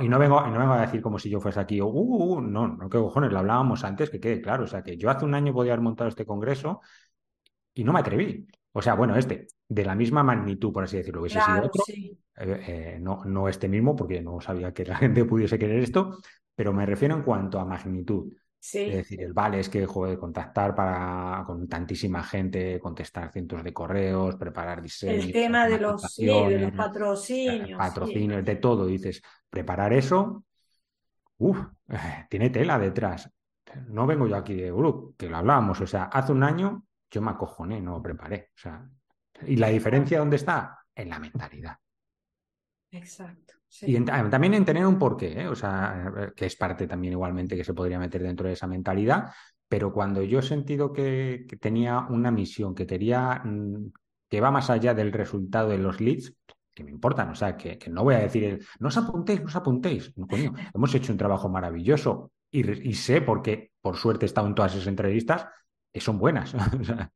Y 0.00 0.08
no, 0.08 0.18
vengo, 0.18 0.46
no 0.46 0.58
vengo 0.58 0.74
a 0.74 0.82
decir 0.82 1.00
como 1.00 1.18
si 1.18 1.30
yo 1.30 1.40
fuese 1.40 1.58
aquí, 1.58 1.80
uh, 1.80 1.86
uh, 1.86 2.34
uh, 2.34 2.40
no, 2.40 2.68
no, 2.68 2.88
que 2.90 2.98
cojones, 2.98 3.32
lo 3.32 3.38
hablábamos 3.38 3.82
antes, 3.82 4.10
que 4.10 4.20
quede 4.20 4.42
claro. 4.42 4.64
O 4.64 4.66
sea, 4.66 4.82
que 4.82 4.96
yo 4.96 5.10
hace 5.10 5.24
un 5.24 5.34
año 5.34 5.52
podía 5.52 5.72
haber 5.72 5.82
montado 5.82 6.08
este 6.08 6.26
congreso 6.26 6.80
y 7.74 7.82
no 7.82 7.92
me 7.92 8.00
atreví. 8.00 8.46
O 8.72 8.82
sea, 8.82 8.94
bueno, 8.94 9.16
este, 9.16 9.48
de 9.68 9.84
la 9.84 9.94
misma 9.94 10.22
magnitud, 10.22 10.72
por 10.72 10.84
así 10.84 10.96
decirlo, 10.96 11.22
hubiese 11.22 11.40
sido 11.40 11.64
otro. 11.64 11.82
Eh, 11.88 12.16
eh, 12.36 12.98
no, 13.00 13.24
no 13.24 13.48
este 13.48 13.68
mismo, 13.68 13.96
porque 13.96 14.20
no 14.20 14.40
sabía 14.40 14.72
que 14.72 14.84
la 14.84 14.96
gente 14.96 15.24
pudiese 15.24 15.58
querer 15.58 15.82
esto, 15.82 16.18
pero 16.54 16.72
me 16.72 16.86
refiero 16.86 17.14
en 17.16 17.22
cuanto 17.22 17.58
a 17.58 17.64
magnitud. 17.64 18.32
Es 18.60 18.92
decir, 18.92 19.22
el 19.22 19.32
vale 19.32 19.60
es 19.60 19.68
que, 19.68 19.86
joder, 19.86 20.18
contactar 20.18 20.74
para, 20.74 21.44
con 21.46 21.68
tantísima 21.68 22.22
gente, 22.24 22.80
contestar 22.80 23.30
cientos 23.30 23.62
de 23.62 23.72
correos, 23.72 24.34
preparar 24.34 24.82
diseños. 24.82 25.26
El 25.26 25.32
tema 25.32 25.68
de 25.68 25.78
los, 25.78 26.16
de 26.16 26.72
patrocinios. 26.76 27.78
Patrocinios, 27.78 28.44
de 28.44 28.56
todo. 28.56 28.86
Dices, 28.86 29.22
preparar 29.48 29.92
eso, 29.92 30.44
uff, 31.38 31.58
tiene 32.28 32.50
tela 32.50 32.78
detrás. 32.78 33.30
No 33.88 34.06
vengo 34.06 34.26
yo 34.26 34.36
aquí 34.36 34.54
de 34.54 34.72
grupo, 34.72 35.14
que 35.16 35.28
lo 35.28 35.36
hablábamos. 35.36 35.80
O 35.80 35.86
sea, 35.86 36.04
hace 36.04 36.32
un 36.32 36.42
año 36.42 36.84
yo 37.10 37.22
me 37.22 37.30
acojoné, 37.30 37.80
no 37.80 37.92
lo 37.92 38.02
preparé. 38.02 38.50
O 38.56 38.58
sea, 38.58 38.88
¿y 39.46 39.56
la 39.56 39.68
diferencia 39.68 40.18
dónde 40.18 40.36
está? 40.36 40.78
En 40.94 41.10
la 41.10 41.18
mentalidad. 41.18 41.76
Exacto. 42.90 43.54
Y 43.82 44.00
también 44.02 44.54
en 44.54 44.64
tener 44.64 44.86
un 44.86 44.98
porqué, 44.98 45.42
¿eh? 45.42 45.48
o 45.48 45.54
sea, 45.54 46.32
que 46.34 46.46
es 46.46 46.56
parte 46.56 46.86
también 46.86 47.12
igualmente 47.12 47.54
que 47.54 47.64
se 47.64 47.74
podría 47.74 47.98
meter 47.98 48.22
dentro 48.22 48.48
de 48.48 48.54
esa 48.54 48.66
mentalidad, 48.66 49.30
pero 49.68 49.92
cuando 49.92 50.22
yo 50.22 50.38
he 50.38 50.42
sentido 50.42 50.92
que, 50.92 51.46
tenía 51.60 52.06
una 52.08 52.30
misión, 52.30 52.74
que 52.74 52.86
quería, 52.86 53.42
mm, 53.44 53.92
que 54.28 54.40
va 54.40 54.50
más 54.50 54.70
allá 54.70 54.94
del 54.94 55.12
resultado 55.12 55.68
de 55.68 55.78
los 55.78 56.00
leads, 56.00 56.34
que 56.74 56.82
me 56.82 56.90
importan, 56.90 57.28
o 57.30 57.34
sea, 57.34 57.56
que, 57.56 57.78
no 57.90 58.04
voy 58.04 58.14
a 58.14 58.20
decir, 58.20 58.44
el, 58.44 58.66
no 58.78 58.88
os 58.88 58.96
apuntéis, 58.96 59.40
no 59.40 59.46
os 59.46 59.56
apuntéis, 59.56 60.14
coño, 60.28 60.52
hemos 60.74 60.94
hecho 60.94 61.12
un 61.12 61.18
trabajo 61.18 61.48
maravilloso 61.48 62.32
y, 62.50 62.88
y 62.88 62.94
sé, 62.94 63.20
porque 63.20 63.72
por 63.82 63.96
suerte 63.96 64.24
he 64.24 64.28
estado 64.28 64.46
en 64.46 64.54
todas 64.54 64.74
esas 64.74 64.86
entrevistas, 64.86 65.46
son 66.00 66.18
buenas. 66.18 66.54
o 66.80 66.84
sea, 66.84 67.12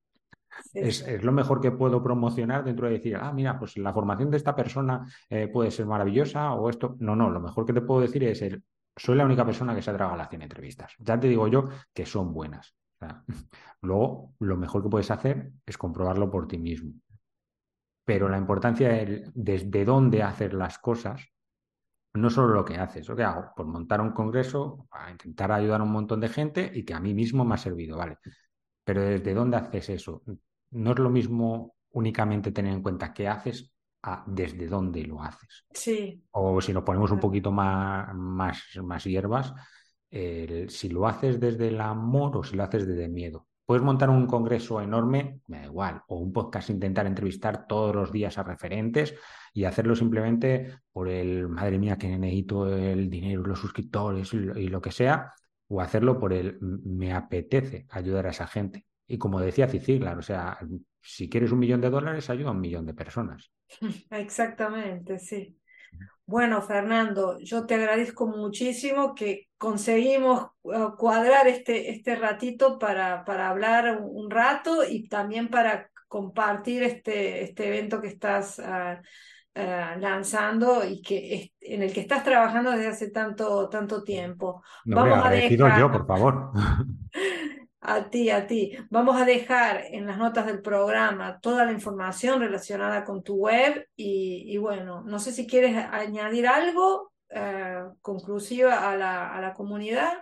es, 0.74 1.22
lo 1.22 1.32
mejor 1.32 1.60
que 1.60 1.70
puedo 1.70 2.02
promocionar 2.02 2.64
dentro 2.64 2.86
de 2.86 2.94
decir, 2.94 3.16
ah, 3.16 3.32
mira, 3.32 3.58
pues 3.58 3.76
la 3.76 3.92
formación 3.92 4.30
de 4.30 4.36
esta 4.36 4.54
persona 4.54 5.04
eh, 5.28 5.48
puede 5.48 5.70
ser 5.70 5.86
maravillosa 5.86 6.52
o 6.54 6.70
esto. 6.70 6.96
No, 7.00 7.16
no, 7.16 7.30
lo 7.30 7.40
mejor 7.40 7.66
que 7.66 7.72
te 7.72 7.82
puedo 7.82 8.00
decir 8.00 8.24
es, 8.24 8.42
el, 8.42 8.62
soy 8.96 9.16
la 9.16 9.24
única 9.24 9.44
persona 9.44 9.74
que 9.74 9.82
se 9.82 9.90
ha 9.90 9.96
tragado 9.96 10.16
las 10.16 10.28
100 10.28 10.42
entrevistas. 10.42 10.94
Ya 10.98 11.18
te 11.18 11.28
digo 11.28 11.48
yo 11.48 11.68
que 11.92 12.06
son 12.06 12.32
buenas. 12.32 12.74
luego, 13.82 14.34
lo 14.38 14.56
mejor 14.56 14.82
que 14.82 14.88
puedes 14.88 15.10
hacer 15.10 15.50
es 15.66 15.76
comprobarlo 15.76 16.30
por 16.30 16.46
ti 16.46 16.58
mismo. 16.58 16.92
Pero 18.04 18.28
la 18.28 18.38
importancia 18.38 18.88
de 18.88 19.30
desde 19.34 19.84
dónde 19.84 20.22
hacer 20.22 20.54
las 20.54 20.78
cosas, 20.78 21.28
no 22.14 22.30
solo 22.30 22.54
lo 22.54 22.64
que 22.64 22.76
haces, 22.76 23.08
lo 23.08 23.16
que 23.16 23.22
hago, 23.22 23.52
por 23.56 23.66
montar 23.66 24.00
un 24.00 24.12
congreso, 24.12 24.86
a 24.90 25.10
intentar 25.10 25.52
ayudar 25.52 25.80
a 25.80 25.84
un 25.84 25.92
montón 25.92 26.20
de 26.20 26.28
gente 26.28 26.70
y 26.74 26.84
que 26.84 26.94
a 26.94 27.00
mí 27.00 27.14
mismo 27.14 27.44
me 27.44 27.54
ha 27.54 27.58
servido, 27.58 27.96
¿vale? 27.96 28.18
Pero 28.84 29.02
desde 29.02 29.34
dónde 29.34 29.56
haces 29.56 29.88
eso, 29.90 30.22
no 30.70 30.92
es 30.92 30.98
lo 30.98 31.10
mismo 31.10 31.76
únicamente 31.90 32.52
tener 32.52 32.72
en 32.72 32.82
cuenta 32.82 33.12
qué 33.12 33.28
haces 33.28 33.72
a 34.02 34.24
desde 34.26 34.66
dónde 34.66 35.04
lo 35.04 35.22
haces. 35.22 35.64
Sí. 35.72 36.24
O 36.32 36.60
si 36.60 36.72
nos 36.72 36.82
ponemos 36.82 37.10
un 37.12 37.20
poquito 37.20 37.52
más, 37.52 38.12
más, 38.14 38.62
más 38.82 39.04
hierbas, 39.04 39.54
si 40.10 40.88
lo 40.88 41.06
haces 41.06 41.40
desde 41.40 41.68
el 41.68 41.80
amor 41.80 42.36
o 42.36 42.42
si 42.42 42.56
lo 42.56 42.64
haces 42.64 42.86
desde 42.86 43.04
el 43.04 43.12
miedo. 43.12 43.46
Puedes 43.64 43.84
montar 43.84 44.10
un 44.10 44.26
congreso 44.26 44.80
enorme, 44.80 45.40
me 45.46 45.60
da 45.60 45.64
igual, 45.66 46.02
o 46.08 46.16
un 46.16 46.32
podcast, 46.32 46.68
intentar 46.70 47.06
entrevistar 47.06 47.66
todos 47.66 47.94
los 47.94 48.10
días 48.10 48.36
a 48.36 48.42
referentes 48.42 49.14
y 49.54 49.64
hacerlo 49.64 49.94
simplemente 49.94 50.80
por 50.92 51.08
el, 51.08 51.48
madre 51.48 51.78
mía, 51.78 51.96
que 51.96 52.08
necesito 52.08 52.66
el 52.68 53.08
dinero, 53.08 53.44
los 53.44 53.60
suscriptores 53.60 54.34
y 54.34 54.68
lo 54.68 54.80
que 54.80 54.90
sea, 54.90 55.32
o 55.72 55.80
hacerlo 55.80 56.18
por 56.20 56.34
el, 56.34 56.58
me 56.60 57.14
apetece 57.14 57.86
ayudar 57.88 58.26
a 58.26 58.30
esa 58.30 58.46
gente 58.46 58.84
Y 59.06 59.16
como 59.16 59.40
decía 59.40 59.68
Ciciglar, 59.68 60.18
o 60.18 60.22
sea, 60.22 60.58
si 61.00 61.30
quieres 61.30 61.50
un 61.50 61.60
millón 61.60 61.80
de 61.80 61.88
dólares, 61.88 62.28
ayuda 62.28 62.50
a 62.50 62.52
un 62.52 62.60
millón 62.60 62.84
de 62.84 62.92
personas. 62.92 63.50
Exactamente, 64.10 65.18
sí. 65.18 65.58
Bueno, 66.26 66.60
Fernando, 66.60 67.38
yo 67.40 67.66
te 67.66 67.74
agradezco 67.74 68.26
muchísimo 68.26 69.14
que 69.14 69.48
conseguimos 69.56 70.50
eh, 70.64 70.88
cuadrar 70.98 71.48
este, 71.48 71.90
este 71.90 72.16
ratito 72.16 72.78
para, 72.78 73.24
para 73.24 73.48
hablar 73.48 73.98
un, 74.02 74.30
rato 74.30 74.84
y 74.84 75.08
también 75.08 75.48
para 75.48 75.90
compartir 76.06 76.82
este, 76.82 77.44
este 77.44 77.68
evento 77.68 78.00
que 78.00 78.08
estás 78.08 78.58
ah, 78.60 79.00
ah, 79.54 79.96
lanzando 79.98 80.84
y 80.84 81.00
que 81.02 81.52
en 81.60 81.82
el 81.82 81.92
que 81.92 82.00
estás 82.00 82.24
trabajando 82.24 82.70
desde 82.70 82.88
hace 82.88 83.10
tanto, 83.10 83.68
tanto 83.68 84.02
tiempo. 84.02 84.62
No, 84.84 84.96
Vamos 84.96 85.24
a 85.24 85.30
dejar... 85.30 85.78
yo, 85.78 85.90
por 85.90 86.06
favor. 86.06 86.52
A 87.84 88.10
ti, 88.10 88.30
a 88.30 88.46
ti. 88.46 88.76
Vamos 88.90 89.20
a 89.20 89.24
dejar 89.24 89.86
en 89.90 90.06
las 90.06 90.16
notas 90.16 90.46
del 90.46 90.62
programa 90.62 91.40
toda 91.40 91.64
la 91.64 91.72
información 91.72 92.38
relacionada 92.38 93.02
con 93.02 93.24
tu 93.24 93.34
web 93.34 93.88
y, 93.96 94.56
bueno, 94.58 95.02
no 95.02 95.18
sé 95.18 95.32
si 95.32 95.48
quieres 95.48 95.76
añadir 95.90 96.46
algo 96.46 97.12
eh, 97.28 97.82
conclusiva 98.00 98.88
a 98.88 98.96
la, 98.96 99.34
a 99.34 99.40
la 99.40 99.52
comunidad. 99.52 100.12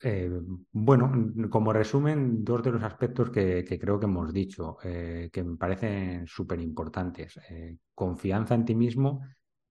Eh, 0.00 0.30
bueno, 0.72 1.12
como 1.50 1.72
resumen, 1.72 2.44
dos 2.44 2.62
de 2.62 2.70
los 2.70 2.82
aspectos 2.82 3.30
que, 3.30 3.64
creo 3.80 3.98
que 3.98 4.06
hemos 4.06 4.32
dicho, 4.32 4.78
eh, 4.84 5.28
que 5.32 5.42
me 5.42 5.56
parecen 5.56 6.26
súper 6.26 6.60
importantes. 6.60 7.38
confianza 7.94 8.54
en 8.54 8.64
ti 8.64 8.74
mismo 8.74 9.22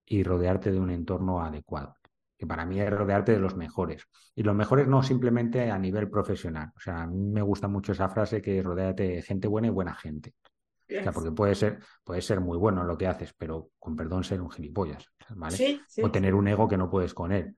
y 0.06 0.24
rodearte 0.24 0.72
de 0.72 0.80
un 0.80 0.92
entorno 0.92 1.42
adecuado 1.42 1.96
que 2.38 2.46
para 2.46 2.66
mí 2.66 2.80
es 2.80 2.90
rodearte 2.90 3.32
de 3.32 3.40
los 3.40 3.56
mejores. 3.56 4.08
Y 4.36 4.44
los 4.44 4.56
mejores 4.56 4.88
no 4.88 5.02
simplemente 5.02 5.72
a 5.72 5.80
nivel 5.80 6.10
profesional. 6.10 6.72
O 6.76 6.80
sea, 6.80 7.02
a 7.02 7.08
mí 7.08 7.18
me 7.18 7.42
gusta 7.42 7.68
mucho 7.68 7.94
esa 7.94 8.10
frase 8.10 8.42
que 8.42 8.62
rodeate 8.62 9.04
de 9.04 9.22
gente 9.24 9.48
buena 9.48 9.68
y 9.68 9.72
buena 9.72 9.96
gente. 9.96 10.36
O 10.90 11.04
sea, 11.04 11.12
porque 11.12 11.32
puede 11.32 11.56
ser, 11.56 11.80
puede 12.04 12.22
ser 12.22 12.40
muy 12.40 12.58
bueno 12.58 12.82
en 12.82 12.88
lo 12.88 12.98
que 12.98 13.08
haces, 13.08 13.34
pero 13.34 13.72
con 13.78 13.96
perdón 13.96 14.24
ser 14.24 14.40
un 14.42 14.50
gilipollas, 14.50 15.12
¿vale? 15.36 15.82
o 16.02 16.12
tener 16.12 16.34
un 16.34 16.48
ego 16.48 16.68
que 16.68 16.78
no 16.78 16.90
puedes 16.90 17.14
con 17.14 17.32
él. 17.34 17.58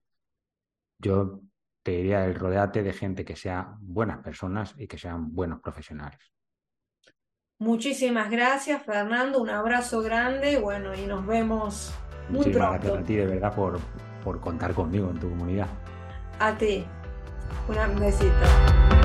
Yo 0.97 1.41
te 1.83 1.91
diría 1.91 2.25
el 2.25 2.35
rodeate 2.35 2.83
de 2.83 2.93
gente 2.93 3.23
que 3.25 3.35
sea 3.35 3.75
buenas 3.79 4.19
personas 4.19 4.75
y 4.77 4.87
que 4.87 4.97
sean 4.97 5.33
buenos 5.33 5.61
profesionales. 5.61 6.19
Muchísimas 7.59 8.29
gracias, 8.29 8.83
Fernando. 8.83 9.41
Un 9.41 9.49
abrazo 9.49 10.01
grande. 10.01 10.57
Bueno, 10.59 10.95
y 10.95 11.05
nos 11.05 11.25
vemos 11.25 11.93
muy 12.29 12.37
Muchísimas 12.39 12.69
pronto. 12.69 12.83
gracias 12.85 13.03
a 13.03 13.07
ti, 13.07 13.15
de 13.15 13.25
verdad, 13.25 13.53
por, 13.53 13.79
por 14.23 14.39
contar 14.39 14.73
conmigo 14.73 15.09
en 15.09 15.19
tu 15.19 15.29
comunidad. 15.29 15.67
A 16.39 16.57
ti. 16.57 16.85
Una 17.67 17.87
besita. 17.87 18.98